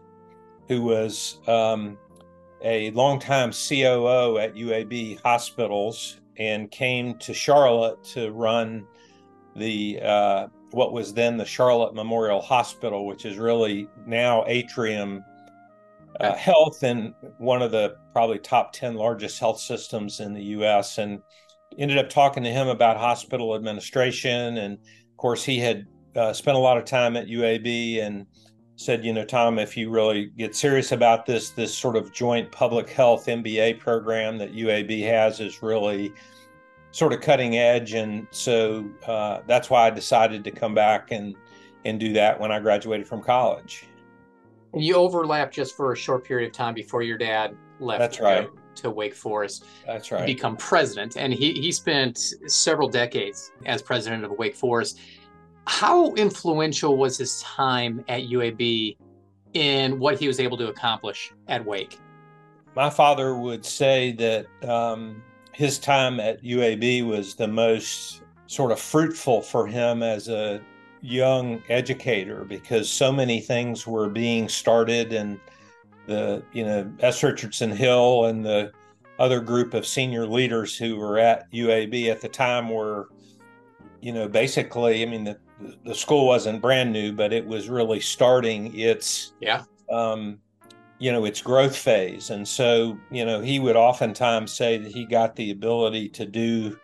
who 0.68 0.82
was 0.84 1.40
um, 1.48 1.98
a 2.64 2.92
longtime 2.92 3.52
COO 3.52 4.38
at 4.38 4.56
UAB 4.56 5.22
hospitals 5.22 6.20
and 6.38 6.72
came 6.72 7.18
to 7.20 7.34
Charlotte 7.34 8.04
to 8.04 8.32
run 8.32 8.86
the 9.56 10.00
uh, 10.02 10.48
what 10.72 10.94
was 10.94 11.14
then 11.14 11.38
the 11.38 11.46
Charlotte 11.46 11.94
Memorial 11.94 12.42
Hospital, 12.42 13.06
which 13.06 13.26
is 13.26 13.38
really 13.38 13.88
now 14.06 14.46
Atrium 14.48 15.24
uh, 16.20 16.36
health 16.36 16.84
in 16.84 17.14
one 17.38 17.62
of 17.62 17.72
the 17.72 17.96
probably 18.14 18.40
top 18.40 18.74
10 18.74 18.96
largest 18.96 19.40
health 19.40 19.60
systems 19.60 20.20
in 20.20 20.34
the 20.34 20.44
US 20.44 20.98
and 20.98 21.22
ended 21.78 21.98
up 21.98 22.10
talking 22.10 22.44
to 22.44 22.50
him 22.50 22.68
about 22.68 22.98
hospital 22.98 23.56
administration. 23.56 24.58
And 24.58 24.74
of 24.74 25.18
course, 25.18 25.44
he 25.44 25.60
had 25.60 25.86
uh, 26.16 26.34
spent 26.34 26.58
a 26.58 26.60
lot 26.60 26.78
of 26.78 26.86
time 26.86 27.16
at 27.16 27.28
UAB 27.28 28.02
and 28.02 28.26
said, 28.76 29.06
you 29.06 29.14
know, 29.14 29.24
Tom, 29.24 29.60
if 29.60 29.78
you 29.78 29.90
really 29.90 30.32
get 30.38 30.56
serious 30.56 30.92
about 30.92 31.26
this, 31.26 31.52
this 31.52 31.76
sort 31.76 31.96
of 31.96 32.12
joint 32.12 32.52
public 32.52 32.90
health 32.90 33.28
MBA 33.28 33.80
program 33.80 34.38
that 34.40 34.54
UAB 34.54 35.04
has 35.06 35.40
is 35.40 35.62
really 35.62 36.12
sort 36.92 37.14
of 37.14 37.22
cutting 37.22 37.58
edge. 37.58 37.94
And 37.94 38.28
so 38.32 38.90
uh, 39.08 39.42
that's 39.48 39.70
why 39.70 39.88
I 39.88 39.90
decided 39.92 40.44
to 40.44 40.52
come 40.52 40.74
back 40.74 41.12
and, 41.12 41.36
and 41.86 42.00
do 42.00 42.12
that 42.14 42.40
when 42.40 42.52
I 42.52 42.60
graduated 42.60 43.08
from 43.08 43.22
college. 43.22 43.88
And 44.74 44.84
you 44.84 44.96
overlapped 44.96 45.54
just 45.54 45.76
for 45.76 45.92
a 45.92 45.96
short 45.96 46.24
period 46.24 46.48
of 46.48 46.54
time 46.54 46.74
before 46.74 47.02
your 47.02 47.18
dad 47.18 47.56
left 47.80 48.00
That's 48.00 48.20
right. 48.20 48.50
to, 48.76 48.82
to 48.84 48.90
Wake 48.90 49.16
Forest. 49.16 49.66
That's 49.86 50.12
right. 50.12 50.26
become 50.26 50.56
president. 50.58 51.18
And 51.18 51.34
he, 51.34 51.54
he 51.54 51.72
spent 51.72 52.18
several 52.48 52.88
decades 52.88 53.52
as 53.66 53.82
president 53.82 54.24
of 54.24 54.32
Wake 54.32 54.56
Forest. 54.56 55.00
How 55.68 56.14
influential 56.14 56.98
was 56.98 57.18
his 57.18 57.42
time 57.42 58.04
at 58.08 58.24
UAB 58.24 58.98
in 59.54 60.00
what 60.00 60.20
he 60.20 60.28
was 60.28 60.40
able 60.40 60.58
to 60.58 60.70
accomplish 60.70 61.34
at 61.48 61.66
Wake? 61.66 62.00
My 62.76 62.90
father 62.90 63.36
would 63.36 63.66
say 63.66 64.14
that 64.14 64.48
um, 64.68 65.22
his 65.52 65.78
time 65.78 66.20
at 66.20 66.42
UAB 66.42 67.06
was 67.06 67.36
the 67.36 67.48
most 67.48 68.22
sort 68.48 68.72
of 68.72 68.80
fruitful 68.80 69.42
for 69.42 69.68
him 69.68 70.04
as 70.04 70.30
a 70.30 70.62
young 71.02 71.62
educator 71.70 72.46
because 72.46 72.90
so 72.90 73.12
many 73.12 73.40
things 73.40 73.88
were 73.88 74.10
being 74.10 74.48
started 74.48 75.14
and 75.14 75.40
the 76.08 76.44
you 76.54 76.64
know 76.64 76.92
S. 77.00 77.24
Richardson 77.24 77.72
Hill 77.72 78.26
and 78.26 78.46
the 78.46 78.72
other 79.20 79.40
group 79.40 79.74
of 79.74 79.86
senior 79.86 80.26
leaders 80.26 80.78
who 80.78 80.98
were 80.98 81.18
at 81.18 81.52
UAB 81.52 82.10
at 82.10 82.22
the 82.22 82.30
time 82.30 82.70
were 82.70 83.10
you 84.00 84.12
know 84.12 84.28
basically 84.28 85.02
I 85.02 85.06
mean 85.06 85.24
the 85.24 85.38
the 85.86 85.96
school 85.96 86.28
wasn't 86.28 86.62
brand 86.62 86.92
new 86.92 87.12
but 87.12 87.34
it 87.34 87.46
was 87.46 87.70
really 87.70 88.00
starting 88.00 88.78
its 88.78 89.34
yeah 89.40 89.64
um, 89.92 90.40
you 91.00 91.12
know 91.12 91.26
its 91.26 91.42
growth 91.42 91.76
phase 91.76 92.30
and 92.30 92.48
so 92.48 92.98
you 93.10 93.26
know 93.26 93.42
he 93.42 93.60
would 93.60 93.76
oftentimes 93.76 94.52
say 94.52 94.78
that 94.78 94.92
he 94.92 95.06
got 95.06 95.36
the 95.36 95.52
ability 95.52 96.10
to 96.10 96.26
do 96.26 96.78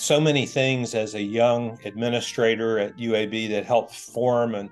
so 0.00 0.20
many 0.20 0.46
things 0.46 0.94
as 0.94 1.14
a 1.14 1.22
young 1.22 1.78
administrator 1.84 2.78
at 2.78 2.96
UAB 2.96 3.50
that 3.50 3.66
helped 3.66 3.94
form 3.94 4.54
and 4.54 4.70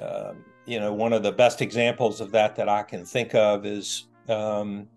um, 0.00 0.44
you 0.64 0.80
know 0.80 0.92
one 0.92 1.12
of 1.12 1.22
the 1.22 1.32
best 1.32 1.60
examples 1.60 2.20
of 2.20 2.30
that 2.30 2.56
that 2.56 2.68
I 2.68 2.82
can 2.82 3.04
think 3.04 3.34
of 3.34 3.66
is 3.66 4.06
um, 4.28 4.88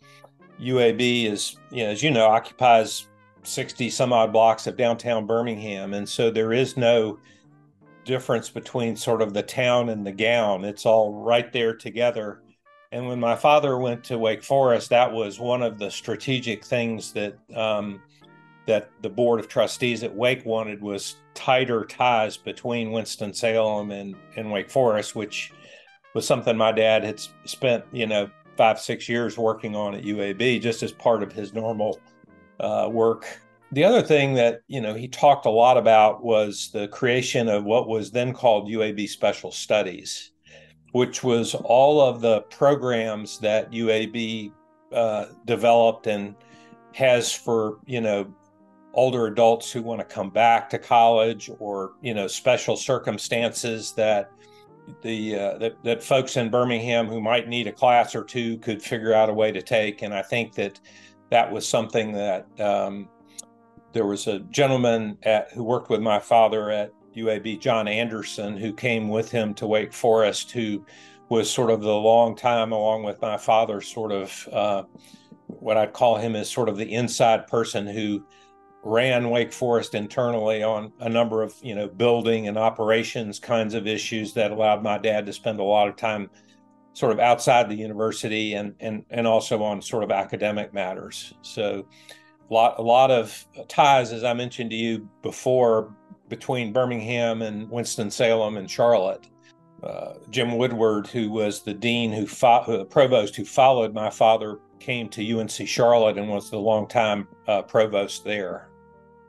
UAB 0.60 1.26
is 1.26 1.58
you 1.72 1.84
know 1.84 1.90
as 1.90 2.02
you 2.02 2.12
know 2.12 2.28
occupies 2.28 3.08
60 3.44 3.90
some 3.90 4.14
odd 4.14 4.32
blocks 4.32 4.68
of 4.68 4.78
downtown 4.78 5.26
Birmingham. 5.26 5.94
And 5.94 6.08
so 6.08 6.30
there 6.30 6.54
is 6.54 6.78
no 6.78 7.20
difference 8.06 8.50
between 8.50 8.96
sort 8.96 9.22
of 9.22 9.34
the 9.34 9.44
town 9.44 9.90
and 9.90 10.06
the 10.06 10.12
gown. 10.12 10.64
It's 10.66 10.86
all 10.86 11.14
right 11.14 11.52
there 11.52 11.76
together. 11.76 12.42
And 12.92 13.08
when 13.08 13.20
my 13.20 13.36
father 13.36 13.78
went 13.78 14.04
to 14.06 14.18
Wake 14.18 14.44
Forest, 14.44 14.90
that 14.90 15.12
was 15.12 15.40
one 15.40 15.62
of 15.62 15.78
the 15.78 15.90
strategic 15.90 16.64
things 16.64 17.14
that 17.14 17.38
um, 17.56 18.02
that 18.68 18.92
the 19.02 19.10
board 19.10 19.40
of 19.40 19.48
trustees 19.48 20.04
at 20.04 20.14
Wake 20.14 20.46
wanted 20.46 20.82
was 20.82 21.16
tighter 21.34 21.86
ties 21.86 22.38
between 22.38 22.92
Winston 22.92 23.34
Salem 23.34 23.92
and, 23.92 24.16
and 24.36 24.52
Wake 24.52 24.70
Forest, 24.70 25.16
which 25.16 25.52
was 26.14 26.26
something 26.26 26.56
my 26.56 26.72
dad 26.72 27.04
had 27.04 27.22
spent, 27.46 27.84
you 27.92 28.06
know, 28.06 28.30
five 28.58 28.80
six 28.80 29.10
years 29.10 29.38
working 29.38 29.76
on 29.76 29.96
at 29.96 30.04
UAB, 30.04 30.62
just 30.62 30.84
as 30.84 30.92
part 30.92 31.24
of 31.24 31.32
his 31.32 31.54
normal 31.54 32.00
uh, 32.60 32.88
work. 32.92 33.26
The 33.72 33.84
other 33.84 34.02
thing 34.02 34.34
that 34.36 34.62
you 34.68 34.82
know 34.82 34.94
he 34.94 35.08
talked 35.08 35.46
a 35.46 35.50
lot 35.50 35.78
about 35.78 36.24
was 36.24 36.70
the 36.74 36.88
creation 36.90 37.48
of 37.48 37.64
what 37.64 37.88
was 37.88 38.12
then 38.12 38.34
called 38.34 38.70
UAB 38.70 39.08
Special 39.08 39.52
Studies, 39.52 40.32
which 40.92 41.24
was 41.24 41.56
all 41.56 42.02
of 42.02 42.22
the 42.22 42.42
programs 42.42 43.40
that 43.40 43.72
UAB 43.72 44.52
uh, 44.92 45.26
developed 45.46 46.08
and 46.08 46.36
has 46.94 47.34
for 47.34 47.78
you 47.86 48.02
know 48.02 48.32
older 48.94 49.28
adults 49.28 49.72
who 49.72 49.82
want 49.82 50.00
to 50.00 50.06
come 50.06 50.30
back 50.30 50.70
to 50.70 50.78
college 50.78 51.50
or 51.60 51.94
you 52.02 52.14
know 52.14 52.28
special 52.28 52.76
circumstances 52.76 53.94
that 53.94 54.32
the 55.02 55.36
uh, 55.36 55.58
that, 55.58 55.84
that 55.84 56.04
folks 56.04 56.38
in 56.38 56.50
Birmingham 56.50 57.08
who 57.08 57.22
might 57.22 57.48
need 57.48 57.68
a 57.68 57.72
class 57.72 58.16
or 58.16 58.24
two 58.24 58.58
could 58.58 58.82
figure 58.82 59.14
out 59.14 59.30
a 59.30 59.34
way 59.34 59.52
to 59.52 59.62
take. 59.62 60.02
And 60.02 60.14
I 60.14 60.22
think 60.22 60.54
that 60.56 60.80
that 61.30 61.50
was 61.52 61.68
something 61.68 62.12
that 62.12 62.48
um, 62.60 63.08
there 63.94 64.06
was 64.06 64.28
a 64.28 64.40
gentleman 64.40 65.18
at, 65.24 65.52
who 65.52 65.64
worked 65.64 65.90
with 65.90 66.02
my 66.02 66.20
father 66.20 66.70
at 66.72 66.92
UAB, 67.16 67.60
John 67.60 67.88
Anderson, 67.88 68.58
who 68.58 68.74
came 68.74 69.10
with 69.10 69.32
him 69.32 69.54
to 69.56 69.68
Wake 69.68 69.94
Forest, 69.94 70.52
who 70.52 70.86
was 71.30 71.50
sort 71.50 71.70
of 71.70 71.82
the 71.82 71.94
long 71.94 72.36
time, 72.36 72.72
along 72.72 73.04
with 73.04 73.22
my 73.22 73.38
father, 73.38 73.82
sort 73.82 74.12
of 74.12 74.50
uh, 74.52 74.84
what 75.48 75.78
I'd 75.78 75.94
call 75.94 76.18
him 76.18 76.36
as 76.36 76.50
sort 76.50 76.70
of 76.70 76.78
the 76.78 76.94
inside 76.94 77.48
person 77.48 77.88
who 77.88 78.26
ran 78.84 79.30
Wake 79.30 79.54
Forest 79.54 79.94
internally 79.94 80.64
on 80.64 80.92
a 81.00 81.10
number 81.10 81.44
of 81.44 81.56
you 81.62 81.76
know 81.76 81.88
building 81.88 82.48
and 82.48 82.58
operations 82.58 83.40
kinds 83.40 83.74
of 83.74 83.88
issues 83.88 84.34
that 84.34 84.52
allowed 84.52 84.84
my 84.84 84.98
dad 84.98 85.26
to 85.26 85.34
spend 85.34 85.60
a 85.60 85.64
lot 85.64 85.88
of 85.88 85.96
time 85.96 86.30
sort 86.94 87.12
of 87.12 87.20
outside 87.20 87.70
the 87.70 87.76
university 87.76 88.54
and 88.54 88.74
and 88.80 89.06
and 89.10 89.28
also 89.28 89.64
on 89.64 89.82
sort 89.82 90.04
of 90.04 90.12
academic 90.12 90.74
matters. 90.74 91.34
So 91.42 91.86
a 92.50 92.54
lot 92.54 92.80
a 92.80 92.82
lot 92.82 93.12
of 93.12 93.46
ties, 93.68 94.12
as 94.12 94.24
I 94.24 94.34
mentioned 94.34 94.72
to 94.72 94.76
you 94.76 95.08
before, 95.22 95.94
between 96.28 96.74
Birmingham 96.74 97.44
and 97.44 97.70
Winston 97.70 98.10
Salem 98.10 98.58
and 98.58 98.70
Charlotte. 98.70 99.28
Uh, 99.84 100.14
Jim 100.30 100.58
Woodward, 100.58 101.08
who 101.08 101.32
was 101.32 101.64
the 101.64 101.74
dean 101.74 102.12
who 102.12 102.28
fo- 102.28 102.48
uh, 102.48 102.84
provost 102.84 103.36
who 103.36 103.44
followed 103.44 103.96
my 103.96 104.12
father, 104.12 104.60
came 104.80 105.10
to 105.10 105.40
UNC 105.40 105.68
Charlotte 105.68 106.20
and 106.20 106.30
was 106.30 106.52
the 106.52 106.60
longtime 106.60 107.28
uh, 107.48 107.64
provost 107.64 108.24
there 108.24 108.71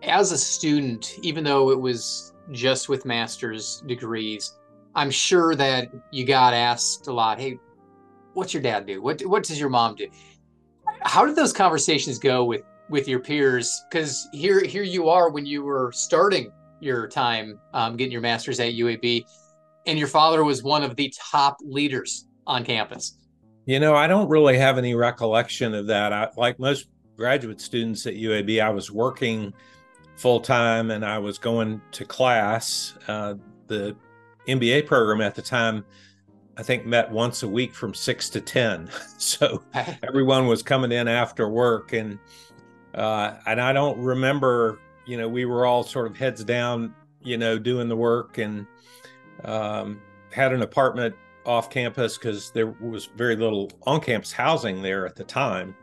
as 0.03 0.33
a 0.33 0.39
student, 0.39 1.19
even 1.23 1.45
though 1.45 1.71
it 1.71 1.81
was 1.81 2.33
just 2.51 2.89
with 2.89 3.05
master's 3.05 3.83
degrees, 3.87 4.59
I'm 4.95 5.11
sure 5.11 5.55
that 5.55 5.91
you 6.11 6.27
got 6.27 6.55
asked 6.55 7.07
a 7.07 7.13
lot, 7.13 7.41
hey, 7.41 7.59
what's 8.35 8.53
your 8.53 8.63
dad 8.63 8.87
do? 8.87 9.01
What 9.01 9.21
what 9.23 9.45
does 9.45 9.59
your 9.59 9.71
mom 9.71 9.95
do? 9.95 10.09
How 11.01 11.25
did 11.25 11.37
those 11.37 11.53
conversations 11.53 12.19
go 12.19 12.45
with 12.45 12.63
with 12.91 13.09
your 13.09 13.21
peers? 13.21 13.85
Because 13.91 14.29
here 14.33 14.63
here 14.65 14.83
you 14.83 15.09
are 15.09 15.31
when 15.31 15.47
you 15.47 15.63
were 15.63 15.93
starting 15.93 16.53
your 16.81 17.07
time 17.07 17.61
um, 17.73 17.97
getting 17.97 18.13
your 18.13 18.21
master's 18.21 18.61
at 18.61 18.73
UAB, 18.73 19.25
and 19.87 19.99
your 19.99 20.09
father 20.09 20.45
was 20.45 20.63
one 20.63 20.83
of 20.83 20.97
the 20.97 21.13
top 21.31 21.57
leaders 21.63 22.27
on 22.47 22.65
campus. 22.65 23.17
You 23.65 23.79
know, 23.79 23.95
I 23.95 24.09
don't 24.09 24.29
really 24.29 24.59
have 24.59 24.77
any 24.77 24.95
recollection 24.95 25.73
of 25.75 25.87
that. 25.87 26.13
I, 26.13 26.29
like 26.37 26.59
most 26.59 26.89
graduate 27.17 27.61
students 27.61 28.05
at 28.07 28.15
UAB, 28.15 28.61
I 28.61 28.71
was 28.71 28.91
working 28.91 29.55
full 30.17 30.41
time 30.41 30.91
and 30.91 31.05
I 31.05 31.19
was 31.19 31.39
going 31.39 31.81
to 31.93 32.05
class. 32.05 32.95
Uh, 33.09 33.35
the 33.69 33.97
MBA 34.49 34.87
program 34.87 35.21
at 35.21 35.35
the 35.35 35.43
time, 35.43 35.85
I 36.57 36.63
think, 36.63 36.87
met 36.87 37.11
once 37.11 37.43
a 37.43 37.49
week 37.49 37.75
from 37.75 37.95
six 37.95 38.29
to 38.31 38.41
10. 38.41 38.91
So 39.19 39.63
everyone 40.03 40.47
was 40.47 40.63
coming 40.63 40.93
in 40.93 41.07
after 41.07 41.49
work. 41.49 41.93
And, 41.93 42.19
uh, 42.95 43.35
and 43.47 43.61
I 43.61 43.73
don't 43.73 43.99
remember, 43.99 44.81
you 45.07 45.17
know, 45.17 45.29
we 45.29 45.45
were 45.45 45.65
all 45.65 45.85
sort 45.85 46.09
of 46.09 46.17
heads 46.17 46.43
down, 46.45 46.95
you 47.23 47.39
know, 47.39 47.59
doing 47.59 47.89
the 47.89 47.97
work 47.97 48.39
and 48.39 48.67
um, 49.45 50.01
had 50.33 50.53
an 50.53 50.63
apartment 50.63 51.15
off 51.47 51.71
campus 51.71 52.19
because 52.19 52.51
there 52.51 52.69
was 52.81 53.07
very 53.07 53.37
little 53.37 53.71
on 53.85 54.01
campus 54.01 54.33
housing 54.33 54.83
there 54.83 55.07
at 55.07 55.17
the 55.17 55.25
time. 55.25 55.75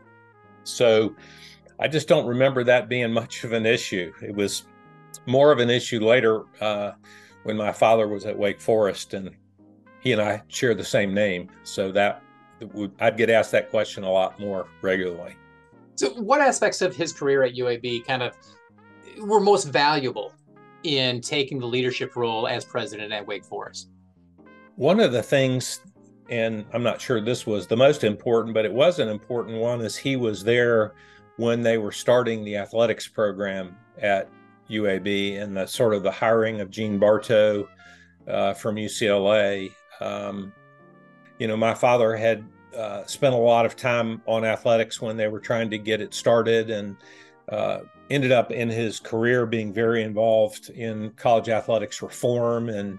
So, 0.64 1.14
I 1.80 1.88
just 1.88 2.08
don't 2.08 2.26
remember 2.26 2.62
that 2.64 2.90
being 2.90 3.10
much 3.10 3.42
of 3.42 3.52
an 3.52 3.64
issue. 3.64 4.12
It 4.22 4.34
was 4.34 4.64
more 5.26 5.50
of 5.50 5.58
an 5.60 5.70
issue 5.70 6.00
later 6.00 6.44
uh, 6.60 6.92
when 7.44 7.56
my 7.56 7.72
father 7.72 8.06
was 8.06 8.26
at 8.26 8.36
Wake 8.36 8.60
Forest, 8.60 9.14
and 9.14 9.30
he 10.00 10.12
and 10.12 10.20
I 10.20 10.42
share 10.48 10.74
the 10.74 10.84
same 10.84 11.14
name. 11.14 11.48
So 11.64 11.90
that 11.92 12.22
would, 12.74 12.92
I'd 13.00 13.16
get 13.16 13.30
asked 13.30 13.50
that 13.52 13.70
question 13.70 14.04
a 14.04 14.10
lot 14.10 14.38
more 14.38 14.68
regularly. 14.82 15.36
So, 15.94 16.10
what 16.10 16.42
aspects 16.42 16.82
of 16.82 16.94
his 16.94 17.14
career 17.14 17.44
at 17.44 17.54
UAB 17.54 18.06
kind 18.06 18.22
of 18.22 18.36
were 19.18 19.40
most 19.40 19.64
valuable 19.64 20.34
in 20.82 21.22
taking 21.22 21.58
the 21.58 21.66
leadership 21.66 22.14
role 22.14 22.46
as 22.46 22.64
president 22.64 23.12
at 23.12 23.26
Wake 23.26 23.44
Forest? 23.44 23.88
One 24.76 25.00
of 25.00 25.12
the 25.12 25.22
things, 25.22 25.80
and 26.28 26.64
I'm 26.74 26.82
not 26.82 27.00
sure 27.00 27.20
this 27.20 27.46
was 27.46 27.66
the 27.66 27.76
most 27.76 28.04
important, 28.04 28.54
but 28.54 28.66
it 28.66 28.72
was 28.72 28.98
an 28.98 29.08
important 29.08 29.58
one, 29.58 29.80
is 29.80 29.96
he 29.96 30.16
was 30.16 30.44
there 30.44 30.94
when 31.40 31.62
they 31.62 31.78
were 31.78 31.90
starting 31.90 32.44
the 32.44 32.54
athletics 32.54 33.08
program 33.08 33.74
at 33.96 34.28
UAB 34.68 35.40
and 35.40 35.56
the 35.56 35.64
sort 35.64 35.94
of 35.94 36.02
the 36.02 36.10
hiring 36.10 36.60
of 36.60 36.70
Gene 36.70 36.98
Bartow 36.98 37.66
uh, 38.28 38.52
from 38.52 38.76
UCLA. 38.76 39.72
Um, 40.02 40.52
you 41.38 41.48
know, 41.48 41.56
my 41.56 41.72
father 41.72 42.14
had 42.14 42.44
uh, 42.76 43.06
spent 43.06 43.34
a 43.34 43.38
lot 43.38 43.64
of 43.64 43.74
time 43.74 44.20
on 44.26 44.44
athletics 44.44 45.00
when 45.00 45.16
they 45.16 45.28
were 45.28 45.40
trying 45.40 45.70
to 45.70 45.78
get 45.78 46.02
it 46.02 46.12
started 46.12 46.68
and 46.68 46.94
uh, 47.48 47.78
ended 48.10 48.32
up 48.32 48.50
in 48.50 48.68
his 48.68 49.00
career 49.00 49.46
being 49.46 49.72
very 49.72 50.02
involved 50.02 50.68
in 50.68 51.08
college 51.12 51.48
athletics 51.48 52.02
reform 52.02 52.68
and 52.68 52.98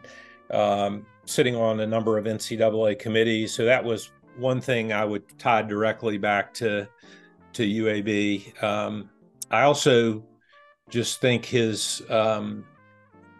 um, 0.49 1.05
sitting 1.25 1.55
on 1.55 1.79
a 1.81 1.85
number 1.85 2.17
of 2.17 2.25
NCAA 2.25 2.97
committees. 2.97 3.53
So 3.53 3.65
that 3.65 3.83
was 3.83 4.09
one 4.35 4.59
thing 4.59 4.91
I 4.91 5.05
would 5.05 5.37
tie 5.37 5.61
directly 5.61 6.17
back 6.17 6.55
to 6.55 6.89
to 7.53 7.63
UAB. 7.63 8.63
Um, 8.63 9.09
I 9.49 9.63
also 9.63 10.23
just 10.89 11.21
think 11.21 11.45
his, 11.45 12.01
um, 12.09 12.65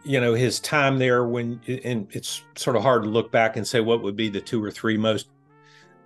you 0.04 0.20
know, 0.20 0.34
his 0.34 0.60
time 0.60 0.98
there 0.98 1.26
when, 1.26 1.62
and 1.84 2.08
it's 2.12 2.44
sort 2.56 2.76
of 2.76 2.84
hard 2.84 3.04
to 3.04 3.10
look 3.10 3.32
back 3.32 3.58
and 3.58 3.68
say 3.68 3.80
what 3.80 4.02
would 4.02 4.16
be 4.16 4.30
the 4.30 4.42
two 4.42 4.64
or 4.64 4.72
three 4.72 4.98
most 4.98 5.30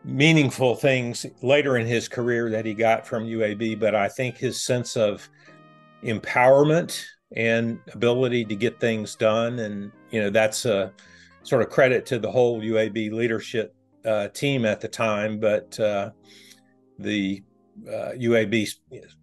meaningful 0.06 0.76
things 0.76 1.26
later 1.42 1.78
in 1.78 1.88
his 1.88 2.08
career 2.08 2.50
that 2.52 2.66
he 2.66 2.74
got 2.74 3.08
from 3.08 3.26
UAB, 3.26 3.80
but 3.80 3.96
I 3.96 4.08
think 4.08 4.38
his 4.38 4.62
sense 4.62 4.96
of 4.96 5.28
empowerment 6.04 7.04
and 7.36 7.80
ability 7.94 8.46
to 8.46 8.56
get 8.56 8.80
things 8.80 9.16
done, 9.16 9.60
and 9.60 9.92
you 10.12 10.22
know, 10.22 10.30
that's 10.30 10.66
a 10.66 10.94
sort 11.44 11.64
of 11.64 11.70
credit 11.70 12.06
to 12.08 12.20
the 12.20 12.32
whole 12.32 12.62
UAB 12.62 13.12
leadership 13.12 13.76
uh, 14.06 14.28
team 14.30 14.66
at 14.66 14.80
the 14.80 14.88
time, 14.88 15.40
but 15.40 15.80
uh, 15.80 16.12
the 17.00 17.42
uh, 17.88 18.12
UAB 18.18 18.68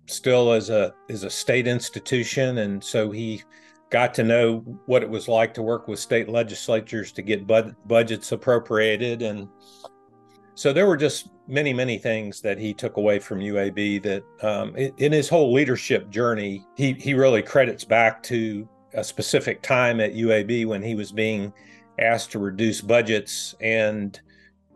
still 0.06 0.52
is 0.52 0.70
a 0.70 0.94
is 1.08 1.24
a 1.24 1.30
state 1.30 1.66
institution, 1.66 2.58
and 2.58 2.82
so 2.82 3.10
he 3.10 3.42
got 3.90 4.14
to 4.14 4.22
know 4.22 4.58
what 4.86 5.02
it 5.02 5.10
was 5.10 5.28
like 5.28 5.52
to 5.54 5.62
work 5.62 5.88
with 5.88 5.98
state 5.98 6.28
legislatures 6.28 7.12
to 7.12 7.22
get 7.22 7.46
bud- 7.46 7.76
budgets 7.86 8.32
appropriated, 8.32 9.22
and 9.22 9.48
so 10.54 10.72
there 10.72 10.86
were 10.86 10.96
just 10.96 11.30
many 11.48 11.72
many 11.72 11.98
things 11.98 12.40
that 12.40 12.58
he 12.58 12.72
took 12.72 12.96
away 12.96 13.18
from 13.18 13.40
UAB 13.40 14.02
that 14.02 14.22
um, 14.42 14.76
in 14.76 15.12
his 15.12 15.28
whole 15.28 15.52
leadership 15.52 16.08
journey 16.10 16.64
he 16.76 16.92
he 16.92 17.14
really 17.14 17.42
credits 17.42 17.84
back 17.84 18.22
to 18.22 18.68
a 18.94 19.02
specific 19.02 19.62
time 19.62 20.00
at 20.00 20.14
UAB 20.14 20.66
when 20.66 20.82
he 20.82 20.94
was 20.94 21.10
being 21.10 21.52
asked 21.98 22.30
to 22.32 22.38
reduce 22.38 22.80
budgets 22.80 23.54
and 23.60 24.20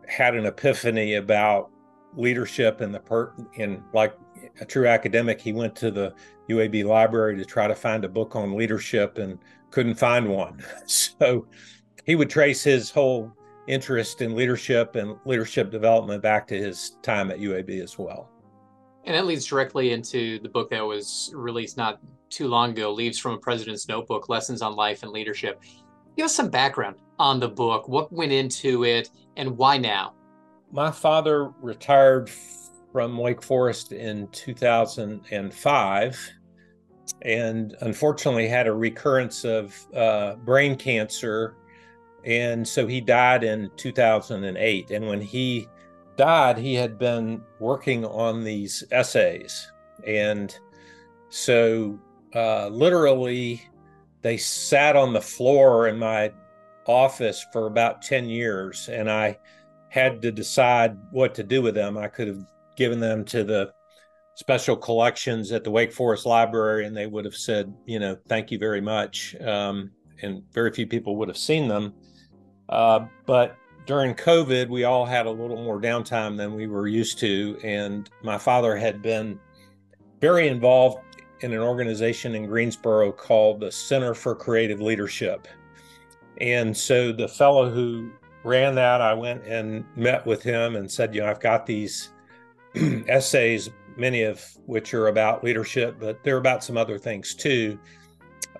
had 0.07 0.35
an 0.35 0.45
epiphany 0.45 1.15
about 1.15 1.69
leadership 2.17 2.81
and 2.81 2.93
the 2.93 2.99
per 2.99 3.33
in 3.53 3.83
like 3.93 4.17
a 4.59 4.65
true 4.65 4.87
academic 4.87 5.39
he 5.39 5.53
went 5.53 5.75
to 5.75 5.91
the 5.91 6.13
uab 6.49 6.83
library 6.85 7.37
to 7.37 7.45
try 7.45 7.67
to 7.67 7.75
find 7.75 8.03
a 8.03 8.09
book 8.09 8.35
on 8.35 8.55
leadership 8.55 9.17
and 9.17 9.39
couldn't 9.71 9.95
find 9.95 10.27
one. 10.27 10.63
So 10.87 11.47
he 12.05 12.15
would 12.15 12.29
trace 12.29 12.63
his 12.63 12.89
whole 12.89 13.31
interest 13.67 14.21
in 14.21 14.35
leadership 14.35 14.95
and 14.95 15.17
leadership 15.25 15.69
development 15.71 16.23
back 16.23 16.47
to 16.47 16.57
his 16.57 16.97
time 17.01 17.31
at 17.31 17.39
uab 17.39 17.81
as 17.81 17.97
well. 17.97 18.29
And 19.03 19.15
that 19.15 19.25
leads 19.25 19.45
directly 19.45 19.91
into 19.91 20.39
the 20.39 20.49
book 20.49 20.69
that 20.69 20.81
was 20.81 21.31
released 21.33 21.77
not 21.77 21.99
too 22.29 22.47
long 22.47 22.71
ago 22.71 22.91
leaves 22.91 23.17
from 23.17 23.33
a 23.33 23.37
president's 23.37 23.87
notebook 23.87 24.29
lessons 24.29 24.61
on 24.61 24.75
life 24.75 25.03
and 25.03 25.11
leadership. 25.11 25.61
Give 26.15 26.25
us 26.25 26.35
some 26.35 26.49
background 26.49 26.97
on 27.19 27.39
the 27.39 27.47
book. 27.47 27.87
What 27.87 28.11
went 28.11 28.31
into 28.31 28.83
it 28.85 29.09
and 29.35 29.57
why 29.57 29.77
now 29.77 30.13
my 30.71 30.91
father 30.91 31.49
retired 31.61 32.29
from 32.91 33.17
Wake 33.17 33.41
Forest 33.41 33.91
in 33.91 34.27
2005 34.29 36.29
and 37.21 37.75
unfortunately 37.81 38.47
had 38.47 38.67
a 38.67 38.73
recurrence 38.73 39.45
of 39.45 39.75
uh, 39.95 40.35
brain 40.35 40.75
cancer. 40.75 41.55
And 42.25 42.67
so 42.67 42.85
he 42.85 42.99
died 42.99 43.43
in 43.43 43.71
2008. 43.77 44.91
And 44.91 45.07
when 45.07 45.21
he 45.21 45.67
died, 46.17 46.57
he 46.57 46.73
had 46.73 46.97
been 46.97 47.41
working 47.59 48.05
on 48.05 48.43
these 48.43 48.83
essays. 48.91 49.71
And 50.05 50.57
so 51.29 51.97
uh, 52.35 52.67
literally, 52.67 53.61
they 54.21 54.37
sat 54.37 54.95
on 54.95 55.13
the 55.13 55.21
floor 55.21 55.87
in 55.87 55.97
my 55.97 56.31
office 56.85 57.45
for 57.51 57.67
about 57.67 58.01
10 58.01 58.29
years, 58.29 58.89
and 58.89 59.09
I 59.09 59.37
had 59.89 60.21
to 60.21 60.31
decide 60.31 60.97
what 61.11 61.33
to 61.35 61.43
do 61.43 61.61
with 61.61 61.75
them. 61.75 61.97
I 61.97 62.07
could 62.07 62.27
have 62.27 62.45
given 62.75 62.99
them 62.99 63.23
to 63.25 63.43
the 63.43 63.71
special 64.35 64.75
collections 64.75 65.51
at 65.51 65.63
the 65.63 65.71
Wake 65.71 65.91
Forest 65.91 66.25
Library, 66.25 66.85
and 66.85 66.95
they 66.95 67.07
would 67.07 67.25
have 67.25 67.35
said, 67.35 67.73
you 67.85 67.99
know, 67.99 68.15
thank 68.27 68.51
you 68.51 68.59
very 68.59 68.81
much. 68.81 69.35
Um, 69.41 69.91
and 70.21 70.43
very 70.51 70.71
few 70.71 70.85
people 70.87 71.15
would 71.15 71.27
have 71.27 71.37
seen 71.37 71.67
them. 71.67 71.93
Uh, 72.69 73.05
but 73.25 73.55
during 73.85 74.13
COVID, 74.13 74.67
we 74.67 74.83
all 74.83 75.05
had 75.05 75.25
a 75.25 75.31
little 75.31 75.63
more 75.63 75.79
downtime 75.79 76.37
than 76.37 76.53
we 76.53 76.67
were 76.67 76.87
used 76.87 77.17
to. 77.19 77.57
And 77.63 78.09
my 78.21 78.37
father 78.37 78.75
had 78.75 79.01
been 79.01 79.39
very 80.19 80.49
involved 80.49 80.99
in 81.41 81.53
an 81.53 81.59
organization 81.59 82.35
in 82.35 82.45
Greensboro 82.45 83.11
called 83.11 83.59
the 83.59 83.71
Center 83.71 84.13
for 84.13 84.35
Creative 84.35 84.81
Leadership. 84.81 85.47
And 86.41 86.75
so 86.75 87.11
the 87.11 87.27
fellow 87.27 87.69
who 87.69 88.11
ran 88.47 88.75
that, 88.75 89.01
I 89.01 89.13
went 89.13 89.43
and 89.45 89.83
met 89.95 90.25
with 90.25 90.41
him 90.41 90.75
and 90.75 90.89
said, 90.89 91.13
you 91.13 91.21
know, 91.21 91.27
I've 91.27 91.39
got 91.39 91.65
these 91.65 92.11
essays, 92.75 93.69
many 93.97 94.23
of 94.23 94.43
which 94.65 94.93
are 94.93 95.07
about 95.07 95.43
leadership, 95.43 95.97
but 95.99 96.23
they're 96.23 96.37
about 96.37 96.63
some 96.63 96.77
other 96.77 96.97
things 96.97 97.35
too. 97.35 97.77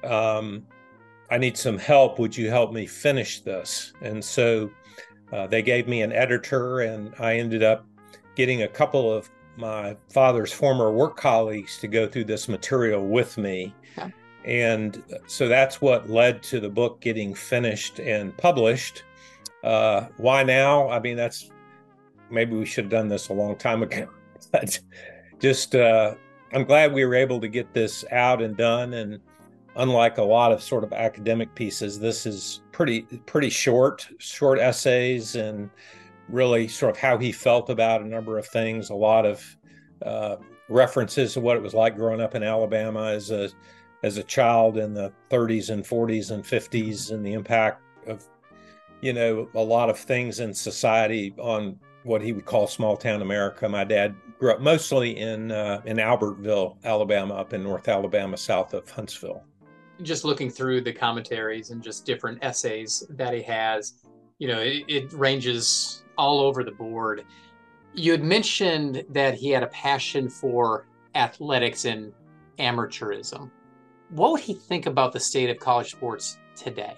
Um, 0.03 0.65
I 1.31 1.37
need 1.37 1.57
some 1.57 1.77
help. 1.77 2.19
Would 2.19 2.35
you 2.35 2.49
help 2.49 2.73
me 2.73 2.85
finish 2.85 3.41
this? 3.41 3.93
And 4.01 4.23
so 4.23 4.69
uh, 5.31 5.47
they 5.47 5.61
gave 5.61 5.87
me 5.87 6.01
an 6.01 6.11
editor, 6.11 6.81
and 6.81 7.13
I 7.19 7.35
ended 7.37 7.63
up 7.63 7.85
getting 8.35 8.63
a 8.63 8.67
couple 8.67 9.11
of 9.11 9.29
my 9.57 9.97
father's 10.09 10.53
former 10.53 10.91
work 10.91 11.17
colleagues 11.17 11.79
to 11.79 11.87
go 11.87 12.07
through 12.07 12.25
this 12.25 12.47
material 12.47 13.05
with 13.05 13.37
me. 13.37 13.73
Yeah. 13.97 14.09
And 14.45 15.03
so 15.27 15.47
that's 15.47 15.81
what 15.81 16.09
led 16.09 16.43
to 16.43 16.59
the 16.59 16.69
book 16.69 17.01
getting 17.01 17.33
finished 17.33 17.99
and 17.99 18.35
published. 18.37 19.03
Uh, 19.67 20.07
why 20.15 20.43
now? 20.43 20.89
I 20.89 21.01
mean, 21.01 21.17
that's 21.17 21.51
maybe 22.29 22.55
we 22.55 22.65
should 22.65 22.85
have 22.85 22.91
done 22.91 23.09
this 23.09 23.27
a 23.27 23.33
long 23.33 23.57
time 23.57 23.83
ago. 23.83 24.07
but 24.53 24.79
just, 25.39 25.75
uh, 25.75 26.15
I'm 26.53 26.63
glad 26.63 26.93
we 26.93 27.03
were 27.03 27.15
able 27.15 27.41
to 27.41 27.49
get 27.49 27.73
this 27.73 28.05
out 28.11 28.41
and 28.41 28.55
done. 28.55 28.93
And 28.93 29.19
unlike 29.75 30.19
a 30.19 30.23
lot 30.23 30.53
of 30.53 30.63
sort 30.63 30.85
of 30.85 30.93
academic 30.93 31.53
pieces, 31.53 31.99
this 31.99 32.25
is 32.25 32.61
pretty 32.71 33.01
pretty 33.25 33.49
short, 33.49 34.07
short 34.19 34.57
essays 34.57 35.35
and 35.35 35.69
really 36.29 36.69
sort 36.69 36.95
of 36.95 36.97
how 36.97 37.17
he 37.17 37.33
felt 37.33 37.69
about 37.69 38.01
a 38.01 38.07
number 38.07 38.37
of 38.37 38.47
things. 38.47 38.89
A 38.89 38.95
lot 38.95 39.25
of 39.25 39.57
uh, 40.01 40.37
references 40.69 41.33
to 41.33 41.41
what 41.41 41.57
it 41.57 41.61
was 41.61 41.73
like 41.73 41.97
growing 41.97 42.21
up 42.21 42.35
in 42.35 42.43
Alabama 42.43 43.07
as 43.07 43.31
a 43.31 43.49
as 44.03 44.15
a 44.15 44.23
child 44.23 44.77
in 44.77 44.93
the 44.93 45.11
30s 45.29 45.71
and 45.71 45.83
40s 45.83 46.31
and 46.31 46.43
50s, 46.43 47.11
and 47.11 47.25
the 47.25 47.33
impact 47.33 47.81
of 48.07 48.25
you 49.01 49.13
know 49.13 49.49
a 49.55 49.61
lot 49.61 49.89
of 49.89 49.97
things 49.97 50.39
in 50.39 50.53
society 50.53 51.33
on 51.37 51.79
what 52.03 52.21
he 52.21 52.31
would 52.31 52.45
call 52.45 52.67
small 52.67 52.97
town 52.97 53.21
America. 53.21 53.67
My 53.67 53.83
dad 53.83 54.15
grew 54.39 54.51
up 54.51 54.61
mostly 54.61 55.17
in 55.17 55.51
uh, 55.51 55.81
in 55.85 55.97
Albertville, 55.97 56.77
Alabama, 56.83 57.35
up 57.35 57.53
in 57.53 57.63
North 57.63 57.87
Alabama, 57.87 58.37
south 58.37 58.73
of 58.73 58.89
Huntsville. 58.89 59.43
Just 60.01 60.23
looking 60.23 60.49
through 60.49 60.81
the 60.81 60.93
commentaries 60.93 61.71
and 61.71 61.81
just 61.81 62.05
different 62.05 62.39
essays 62.43 63.03
that 63.09 63.33
he 63.33 63.41
has, 63.41 63.93
you 64.37 64.47
know, 64.47 64.59
it, 64.59 64.83
it 64.87 65.13
ranges 65.13 66.03
all 66.17 66.39
over 66.39 66.63
the 66.63 66.71
board. 66.71 67.25
You 67.93 68.11
had 68.11 68.23
mentioned 68.23 69.03
that 69.09 69.33
he 69.33 69.49
had 69.49 69.63
a 69.63 69.67
passion 69.67 70.29
for 70.29 70.85
athletics 71.15 71.85
and 71.85 72.13
amateurism. 72.59 73.49
What 74.09 74.31
would 74.31 74.41
he 74.41 74.53
think 74.53 74.85
about 74.85 75.13
the 75.13 75.19
state 75.19 75.49
of 75.49 75.57
college 75.59 75.91
sports 75.91 76.37
today? 76.55 76.95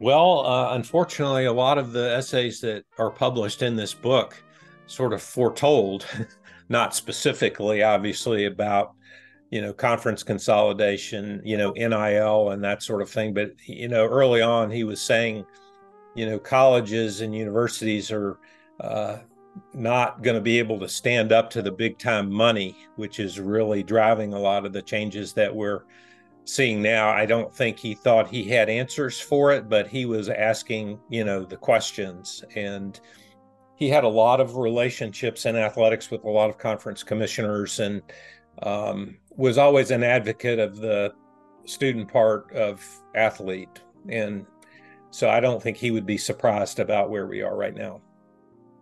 Well, 0.00 0.46
uh, 0.46 0.74
unfortunately, 0.74 1.44
a 1.44 1.52
lot 1.52 1.76
of 1.76 1.92
the 1.92 2.16
essays 2.16 2.62
that 2.62 2.84
are 2.98 3.10
published 3.10 3.60
in 3.60 3.76
this 3.76 3.92
book 3.92 4.42
sort 4.86 5.12
of 5.12 5.20
foretold, 5.20 6.06
not 6.70 6.94
specifically, 6.94 7.82
obviously, 7.82 8.46
about 8.46 8.94
you 9.50 9.60
know 9.60 9.74
conference 9.74 10.22
consolidation, 10.22 11.42
you 11.44 11.58
know 11.58 11.72
NIL 11.72 12.50
and 12.50 12.64
that 12.64 12.82
sort 12.82 13.02
of 13.02 13.10
thing. 13.10 13.34
But 13.34 13.52
you 13.66 13.88
know, 13.88 14.06
early 14.06 14.40
on, 14.40 14.70
he 14.70 14.84
was 14.84 15.02
saying, 15.02 15.44
you 16.14 16.24
know, 16.24 16.38
colleges 16.38 17.20
and 17.20 17.34
universities 17.34 18.10
are 18.10 18.38
uh, 18.80 19.18
not 19.74 20.22
going 20.22 20.34
to 20.34 20.40
be 20.40 20.58
able 20.58 20.80
to 20.80 20.88
stand 20.88 21.30
up 21.30 21.50
to 21.50 21.60
the 21.60 21.72
big 21.72 21.98
time 21.98 22.32
money, 22.32 22.74
which 22.96 23.20
is 23.20 23.38
really 23.38 23.82
driving 23.82 24.32
a 24.32 24.38
lot 24.38 24.64
of 24.64 24.72
the 24.72 24.80
changes 24.80 25.34
that 25.34 25.54
we're 25.54 25.82
seeing 26.50 26.82
now. 26.82 27.10
I 27.10 27.26
don't 27.26 27.54
think 27.54 27.78
he 27.78 27.94
thought 27.94 28.28
he 28.28 28.44
had 28.44 28.68
answers 28.68 29.20
for 29.20 29.52
it, 29.52 29.68
but 29.68 29.86
he 29.86 30.06
was 30.06 30.28
asking, 30.28 30.98
you 31.08 31.24
know, 31.24 31.44
the 31.44 31.56
questions. 31.56 32.44
And 32.54 32.98
he 33.76 33.88
had 33.88 34.04
a 34.04 34.08
lot 34.08 34.40
of 34.40 34.56
relationships 34.56 35.46
in 35.46 35.56
athletics 35.56 36.10
with 36.10 36.24
a 36.24 36.28
lot 36.28 36.50
of 36.50 36.58
conference 36.58 37.02
commissioners 37.02 37.80
and 37.80 38.02
um, 38.62 39.16
was 39.36 39.58
always 39.58 39.90
an 39.90 40.02
advocate 40.02 40.58
of 40.58 40.76
the 40.76 41.12
student 41.64 42.08
part 42.08 42.52
of 42.52 42.84
athlete. 43.14 43.80
And 44.08 44.46
so 45.10 45.30
I 45.30 45.40
don't 45.40 45.62
think 45.62 45.76
he 45.76 45.90
would 45.90 46.06
be 46.06 46.18
surprised 46.18 46.80
about 46.80 47.10
where 47.10 47.26
we 47.26 47.42
are 47.42 47.56
right 47.56 47.74
now 47.74 48.00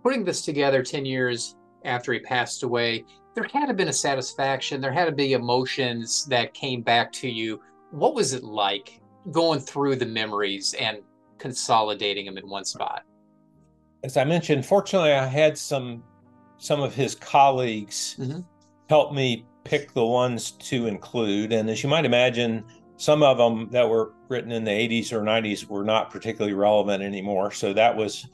putting 0.02 0.24
this 0.24 0.42
together 0.42 0.82
10 0.82 1.04
years 1.04 1.56
after 1.84 2.12
he 2.12 2.18
passed 2.18 2.62
away, 2.62 3.04
there 3.34 3.48
had 3.52 3.66
to 3.66 3.74
been 3.74 3.88
a 3.88 3.92
satisfaction. 3.92 4.80
There 4.80 4.92
had 4.92 5.06
to 5.06 5.12
be 5.12 5.32
emotions 5.32 6.24
that 6.26 6.54
came 6.54 6.82
back 6.82 7.12
to 7.12 7.28
you. 7.28 7.60
What 7.90 8.14
was 8.14 8.32
it 8.32 8.42
like 8.42 9.00
going 9.30 9.60
through 9.60 9.96
the 9.96 10.06
memories 10.06 10.74
and 10.74 10.98
consolidating 11.38 12.26
them 12.26 12.38
in 12.38 12.48
one 12.48 12.64
spot? 12.64 13.04
As 14.02 14.16
I 14.16 14.24
mentioned, 14.24 14.66
fortunately, 14.66 15.12
I 15.12 15.26
had 15.26 15.56
some 15.56 16.02
some 16.58 16.82
of 16.82 16.94
his 16.94 17.14
colleagues 17.14 18.16
mm-hmm. 18.18 18.40
help 18.88 19.12
me 19.12 19.46
pick 19.64 19.92
the 19.92 20.04
ones 20.04 20.52
to 20.52 20.86
include. 20.86 21.52
And 21.52 21.70
as 21.70 21.82
you 21.82 21.88
might 21.88 22.04
imagine, 22.04 22.64
some 22.96 23.22
of 23.22 23.38
them 23.38 23.68
that 23.70 23.88
were 23.88 24.12
written 24.28 24.50
in 24.50 24.64
the 24.64 24.70
80s 24.72 25.12
or 25.12 25.20
90s 25.20 25.66
were 25.66 25.84
not 25.84 26.10
particularly 26.10 26.54
relevant 26.54 27.02
anymore. 27.02 27.52
So 27.52 27.72
that 27.72 27.96
was 27.96 28.26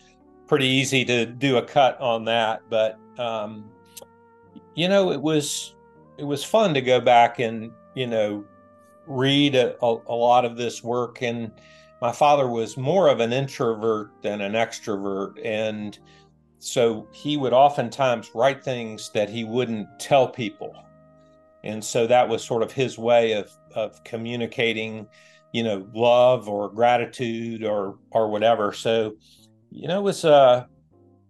pretty 0.47 0.67
easy 0.67 1.05
to 1.05 1.27
do 1.27 1.59
a 1.59 1.63
cut 1.63 2.01
on 2.01 2.25
that. 2.25 2.63
But 2.71 2.99
um, 3.19 3.71
you 4.75 4.89
know, 4.89 5.11
it 5.13 5.21
was 5.21 5.75
it 6.19 6.25
was 6.25 6.45
fun 6.45 6.75
to 6.75 6.81
go 6.81 7.01
back 7.01 7.39
and 7.39 7.73
you 7.95 8.07
know 8.07 8.45
read 9.07 9.55
a, 9.55 9.77
a, 9.85 9.97
a 10.09 10.15
lot 10.15 10.45
of 10.45 10.57
this 10.57 10.83
work. 10.83 11.23
And 11.23 11.53
my 12.01 12.13
father 12.13 12.49
was 12.49 12.77
more 12.77 13.09
of 13.09 13.21
an 13.21 13.33
introvert 13.33 14.11
than 14.23 14.41
an 14.41 14.53
extrovert, 14.53 15.45
and 15.45 15.99
so 16.59 17.07
he 17.13 17.37
would 17.37 17.53
oftentimes 17.53 18.31
write 18.35 18.65
things 18.65 19.11
that 19.11 19.29
he 19.29 19.45
wouldn't 19.45 19.87
tell 19.99 20.29
people. 20.29 20.75
And 21.63 21.83
so 21.83 22.07
that 22.07 22.29
was 22.29 22.45
sort 22.45 22.63
of 22.63 22.73
his 22.73 22.99
way 22.99 23.33
of 23.33 23.51
of 23.75 24.03
communicating, 24.05 25.07
you 25.53 25.63
know, 25.63 25.87
love 25.95 26.49
or 26.49 26.71
gratitude 26.71 27.65
or 27.65 27.99
or 28.11 28.29
whatever. 28.31 28.73
So 28.73 29.17
you 29.71 29.89
know, 29.89 29.99
it 29.99 30.03
was 30.03 30.25
uh, 30.25 30.67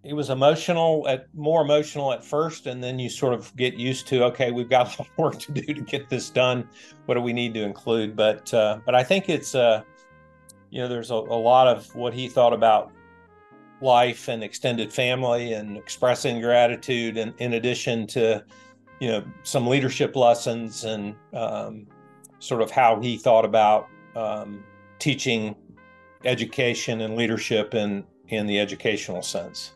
it 0.05 0.13
was 0.13 0.29
emotional 0.29 1.07
at 1.09 1.27
more 1.35 1.63
emotional 1.63 2.13
at 2.13 2.23
first, 2.23 2.67
and 2.67 2.85
then 2.85 2.99
you 2.99 3.09
sort 3.09 3.33
of 3.33 3.55
get 3.57 3.75
used 3.75 4.07
to 4.09 4.25
okay, 4.25 4.51
we've 4.51 4.69
got 4.69 4.87
a 4.99 5.03
lot 5.03 5.09
of 5.09 5.19
work 5.19 5.39
to 5.41 5.53
do 5.53 5.63
to 5.63 5.81
get 5.81 6.09
this 6.09 6.31
done. 6.31 6.69
What 7.07 7.15
do 7.15 7.21
we 7.21 7.33
need 7.33 7.55
to 7.55 7.63
include? 7.63 8.15
But 8.15 8.53
uh, 8.53 8.81
but 8.85 8.95
I 8.95 9.03
think 9.03 9.29
it's 9.29 9.55
uh, 9.55 9.83
you 10.71 10.83
know, 10.83 10.89
there's 10.89 11.11
a, 11.11 11.15
a 11.15 11.41
lot 11.41 11.67
of 11.67 11.95
what 11.95 12.13
he 12.13 12.29
thought 12.29 12.53
about 12.53 12.93
life 13.81 14.29
and 14.29 14.43
extended 14.43 14.93
family 14.93 15.53
and 15.55 15.77
expressing 15.77 16.41
gratitude, 16.41 17.17
and 17.17 17.33
in 17.39 17.55
addition 17.55 18.07
to 18.09 18.45
you 19.01 19.09
know 19.09 19.25
some 19.43 19.67
leadership 19.67 20.15
lessons 20.17 20.85
and 20.85 21.15
um, 21.33 21.87
sort 22.41 22.61
of 22.61 22.71
how 22.71 23.01
he 23.01 23.17
thought 23.17 23.45
about 23.45 23.89
um, 24.17 24.63
teaching 24.99 25.57
education 26.25 27.01
and 27.01 27.17
leadership 27.17 27.73
and 27.73 28.05
in 28.29 28.47
the 28.47 28.59
educational 28.59 29.23
sense. 29.23 29.73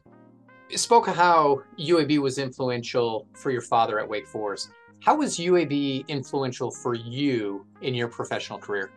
Spoke 0.77 1.09
of 1.09 1.17
how 1.17 1.63
UAB 1.79 2.19
was 2.19 2.39
influential 2.39 3.27
for 3.33 3.51
your 3.51 3.63
father 3.63 3.99
at 3.99 4.09
Wake 4.09 4.27
Forest. 4.27 4.71
How 5.01 5.17
was 5.17 5.39
UAB 5.39 6.07
influential 6.09 6.71
for 6.71 6.95
you 6.95 7.67
in 7.81 7.95
your 7.95 8.09
professional 8.09 8.59
career? 8.59 8.91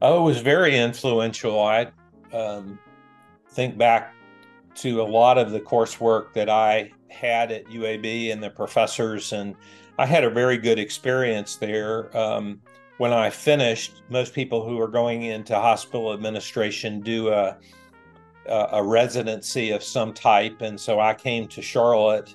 Oh, 0.00 0.22
it 0.22 0.24
was 0.24 0.40
very 0.40 0.78
influential. 0.78 1.60
I 1.60 1.88
um, 2.32 2.78
think 3.50 3.76
back 3.76 4.14
to 4.76 5.02
a 5.02 5.04
lot 5.04 5.36
of 5.36 5.50
the 5.50 5.60
coursework 5.60 6.32
that 6.32 6.48
I 6.48 6.90
had 7.08 7.52
at 7.52 7.66
UAB 7.66 8.32
and 8.32 8.42
the 8.42 8.50
professors, 8.50 9.32
and 9.32 9.54
I 9.98 10.06
had 10.06 10.24
a 10.24 10.30
very 10.30 10.56
good 10.56 10.78
experience 10.78 11.56
there. 11.56 12.16
Um, 12.16 12.62
when 12.96 13.12
I 13.12 13.28
finished, 13.28 14.02
most 14.08 14.32
people 14.32 14.66
who 14.66 14.80
are 14.80 14.88
going 14.88 15.24
into 15.24 15.54
hospital 15.54 16.12
administration 16.12 17.00
do 17.00 17.28
a, 17.28 17.58
a 18.46 18.82
residency 18.82 19.70
of 19.70 19.82
some 19.82 20.12
type, 20.12 20.62
and 20.62 20.78
so 20.78 21.00
I 21.00 21.14
came 21.14 21.46
to 21.48 21.62
Charlotte 21.62 22.34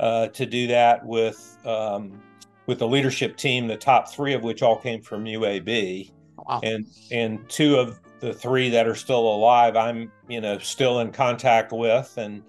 uh, 0.00 0.28
to 0.28 0.46
do 0.46 0.66
that 0.68 1.04
with 1.04 1.58
um, 1.64 2.20
with 2.66 2.78
the 2.78 2.88
leadership 2.88 3.36
team, 3.36 3.66
the 3.66 3.76
top 3.76 4.10
three 4.10 4.32
of 4.34 4.42
which 4.42 4.62
all 4.62 4.76
came 4.76 5.02
from 5.02 5.24
UAB, 5.24 6.10
wow. 6.38 6.60
and 6.62 6.86
and 7.10 7.48
two 7.48 7.76
of 7.76 8.00
the 8.20 8.32
three 8.32 8.70
that 8.70 8.86
are 8.86 8.94
still 8.94 9.20
alive, 9.20 9.76
I'm 9.76 10.10
you 10.28 10.40
know 10.40 10.58
still 10.58 11.00
in 11.00 11.12
contact 11.12 11.72
with, 11.72 12.14
and 12.16 12.42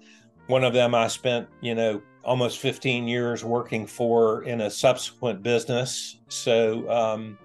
one 0.46 0.64
of 0.64 0.72
them 0.72 0.94
I 0.94 1.08
spent 1.08 1.48
you 1.60 1.74
know 1.74 2.02
almost 2.24 2.58
15 2.58 3.06
years 3.06 3.44
working 3.44 3.86
for 3.86 4.42
in 4.42 4.62
a 4.62 4.70
subsequent 4.70 5.42
business. 5.42 6.18
So. 6.28 6.90
Um, 6.90 7.38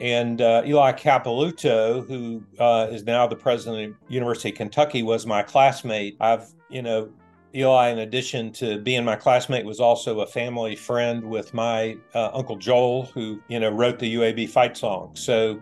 and 0.00 0.40
uh, 0.40 0.62
Eli 0.64 0.92
Capilouto, 0.92 2.06
who 2.06 2.42
uh, 2.58 2.88
is 2.90 3.04
now 3.04 3.26
the 3.26 3.36
president 3.36 3.92
of 3.92 3.96
University 4.10 4.50
of 4.50 4.56
Kentucky, 4.56 5.02
was 5.02 5.26
my 5.26 5.42
classmate. 5.42 6.16
I've, 6.20 6.48
you 6.68 6.82
know, 6.82 7.10
Eli, 7.54 7.88
in 7.88 8.00
addition 8.00 8.52
to 8.52 8.78
being 8.78 9.04
my 9.04 9.16
classmate, 9.16 9.64
was 9.64 9.80
also 9.80 10.20
a 10.20 10.26
family 10.26 10.76
friend 10.76 11.24
with 11.24 11.54
my 11.54 11.96
uh, 12.14 12.30
uncle 12.34 12.56
Joel, 12.56 13.06
who 13.06 13.40
you 13.48 13.58
know 13.58 13.70
wrote 13.70 13.98
the 13.98 14.14
UAB 14.16 14.48
fight 14.50 14.76
song. 14.76 15.12
So, 15.14 15.58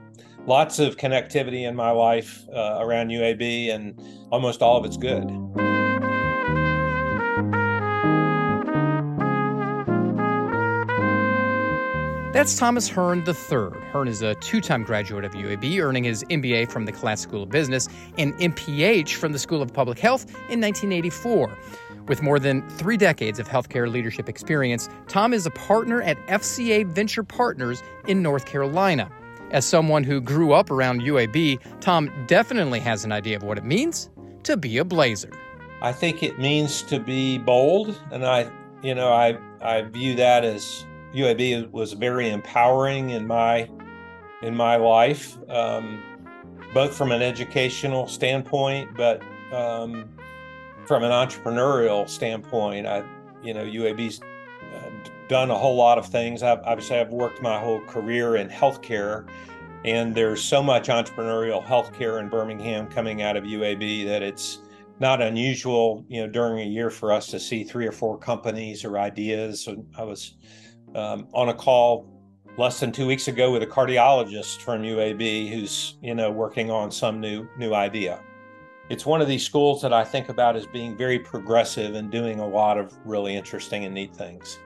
lots 0.46 0.80
of 0.80 0.96
connectivity 0.96 1.68
in 1.68 1.76
my 1.76 1.90
life 1.90 2.44
uh, 2.52 2.78
around 2.80 3.08
UAB, 3.08 3.72
and 3.72 4.00
almost 4.32 4.62
all 4.62 4.76
of 4.76 4.84
it's 4.84 4.96
good. 4.96 5.73
That's 12.34 12.58
Thomas 12.58 12.88
Hearn 12.88 13.20
III. 13.20 13.80
Hearn 13.92 14.08
is 14.08 14.20
a 14.20 14.34
two 14.34 14.60
time 14.60 14.82
graduate 14.82 15.24
of 15.24 15.34
UAB, 15.34 15.80
earning 15.80 16.02
his 16.02 16.24
MBA 16.24 16.68
from 16.68 16.84
the 16.84 16.90
Collat 16.90 17.18
School 17.18 17.44
of 17.44 17.48
Business 17.48 17.88
and 18.18 18.34
MPH 18.40 19.14
from 19.14 19.30
the 19.30 19.38
School 19.38 19.62
of 19.62 19.72
Public 19.72 20.00
Health 20.00 20.24
in 20.50 20.60
1984. 20.60 21.56
With 22.08 22.22
more 22.24 22.40
than 22.40 22.68
three 22.70 22.96
decades 22.96 23.38
of 23.38 23.46
healthcare 23.46 23.88
leadership 23.88 24.28
experience, 24.28 24.88
Tom 25.06 25.32
is 25.32 25.46
a 25.46 25.52
partner 25.52 26.02
at 26.02 26.16
FCA 26.26 26.84
Venture 26.88 27.22
Partners 27.22 27.84
in 28.08 28.20
North 28.20 28.46
Carolina. 28.46 29.08
As 29.52 29.64
someone 29.64 30.02
who 30.02 30.20
grew 30.20 30.54
up 30.54 30.72
around 30.72 31.02
UAB, 31.02 31.60
Tom 31.80 32.10
definitely 32.26 32.80
has 32.80 33.04
an 33.04 33.12
idea 33.12 33.36
of 33.36 33.44
what 33.44 33.58
it 33.58 33.64
means 33.64 34.10
to 34.42 34.56
be 34.56 34.78
a 34.78 34.84
blazer. 34.84 35.30
I 35.82 35.92
think 35.92 36.24
it 36.24 36.40
means 36.40 36.82
to 36.82 36.98
be 36.98 37.38
bold, 37.38 37.96
and 38.10 38.26
I, 38.26 38.50
you 38.82 38.96
know, 38.96 39.12
I 39.12 39.38
I 39.62 39.82
view 39.82 40.16
that 40.16 40.44
as 40.44 40.84
UAB 41.14 41.70
was 41.70 41.92
very 41.92 42.30
empowering 42.30 43.10
in 43.10 43.26
my 43.26 43.68
in 44.42 44.54
my 44.54 44.76
life, 44.76 45.38
um, 45.48 46.02
both 46.74 46.94
from 46.94 47.12
an 47.12 47.22
educational 47.22 48.06
standpoint, 48.06 48.94
but 48.94 49.22
um, 49.52 50.08
from 50.86 51.02
an 51.02 51.10
entrepreneurial 51.10 52.08
standpoint. 52.08 52.86
I, 52.86 53.04
you 53.42 53.54
know, 53.54 53.64
UAB's 53.64 54.20
uh, 54.20 54.90
done 55.28 55.50
a 55.50 55.56
whole 55.56 55.76
lot 55.76 55.96
of 55.96 56.06
things. 56.06 56.42
I've, 56.42 56.60
obviously, 56.64 56.98
I've 56.98 57.10
worked 57.10 57.40
my 57.40 57.58
whole 57.58 57.80
career 57.82 58.36
in 58.36 58.48
healthcare, 58.48 59.26
and 59.84 60.14
there's 60.14 60.42
so 60.42 60.62
much 60.62 60.88
entrepreneurial 60.88 61.64
healthcare 61.64 62.20
in 62.20 62.28
Birmingham 62.28 62.86
coming 62.88 63.22
out 63.22 63.36
of 63.36 63.44
UAB 63.44 64.06
that 64.06 64.22
it's 64.22 64.58
not 65.00 65.22
unusual, 65.22 66.04
you 66.08 66.20
know, 66.20 66.30
during 66.30 66.60
a 66.60 66.66
year 66.66 66.90
for 66.90 67.12
us 67.12 67.28
to 67.28 67.40
see 67.40 67.64
three 67.64 67.86
or 67.86 67.92
four 67.92 68.18
companies 68.18 68.84
or 68.84 68.98
ideas. 68.98 69.68
I 69.96 70.02
was 70.02 70.34
um, 70.94 71.26
on 71.32 71.48
a 71.48 71.54
call 71.54 72.06
less 72.56 72.78
than 72.80 72.92
two 72.92 73.06
weeks 73.06 73.28
ago 73.28 73.50
with 73.50 73.62
a 73.62 73.66
cardiologist 73.66 74.58
from 74.58 74.82
UAB 74.82 75.50
who's 75.50 75.96
you 76.02 76.14
know 76.14 76.30
working 76.30 76.70
on 76.70 76.90
some 76.90 77.20
new 77.20 77.48
new 77.58 77.74
idea. 77.74 78.20
It's 78.90 79.06
one 79.06 79.22
of 79.22 79.28
these 79.28 79.44
schools 79.44 79.80
that 79.82 79.94
I 79.94 80.04
think 80.04 80.28
about 80.28 80.56
as 80.56 80.66
being 80.66 80.96
very 80.96 81.18
progressive 81.18 81.94
and 81.94 82.10
doing 82.10 82.40
a 82.40 82.46
lot 82.46 82.76
of 82.76 82.94
really 83.06 83.34
interesting 83.34 83.84
and 83.84 83.94
neat 83.94 84.14
things. 84.14 84.58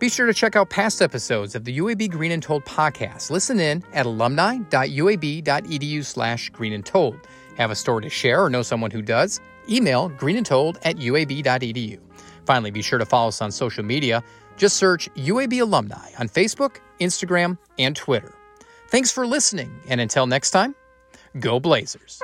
Be 0.00 0.08
sure 0.08 0.26
to 0.26 0.34
check 0.34 0.56
out 0.56 0.70
past 0.70 1.00
episodes 1.02 1.54
of 1.54 1.64
the 1.64 1.78
UAB 1.78 2.10
Green 2.10 2.32
and 2.32 2.42
Told 2.42 2.64
podcast. 2.64 3.30
Listen 3.30 3.60
in 3.60 3.84
at 3.92 4.06
alumni.uab.edu 4.06 6.04
slash 6.04 6.48
green 6.48 6.72
and 6.72 6.84
told. 6.84 7.28
Have 7.56 7.70
a 7.70 7.74
story 7.76 8.02
to 8.02 8.08
share 8.08 8.42
or 8.42 8.48
know 8.48 8.62
someone 8.62 8.90
who 8.90 9.02
does? 9.02 9.40
Email 9.68 10.08
greenandtold 10.08 10.78
at 10.82 10.96
uab.edu. 10.96 12.00
Finally, 12.46 12.70
be 12.70 12.82
sure 12.82 12.98
to 12.98 13.04
follow 13.04 13.28
us 13.28 13.42
on 13.42 13.52
social 13.52 13.84
media. 13.84 14.24
Just 14.60 14.76
search 14.76 15.08
UAB 15.14 15.62
Alumni 15.62 16.10
on 16.18 16.28
Facebook, 16.28 16.80
Instagram, 17.00 17.56
and 17.78 17.96
Twitter. 17.96 18.34
Thanks 18.90 19.10
for 19.10 19.26
listening, 19.26 19.80
and 19.88 20.02
until 20.02 20.26
next 20.26 20.50
time, 20.50 20.74
go 21.38 21.58
Blazers. 21.58 22.20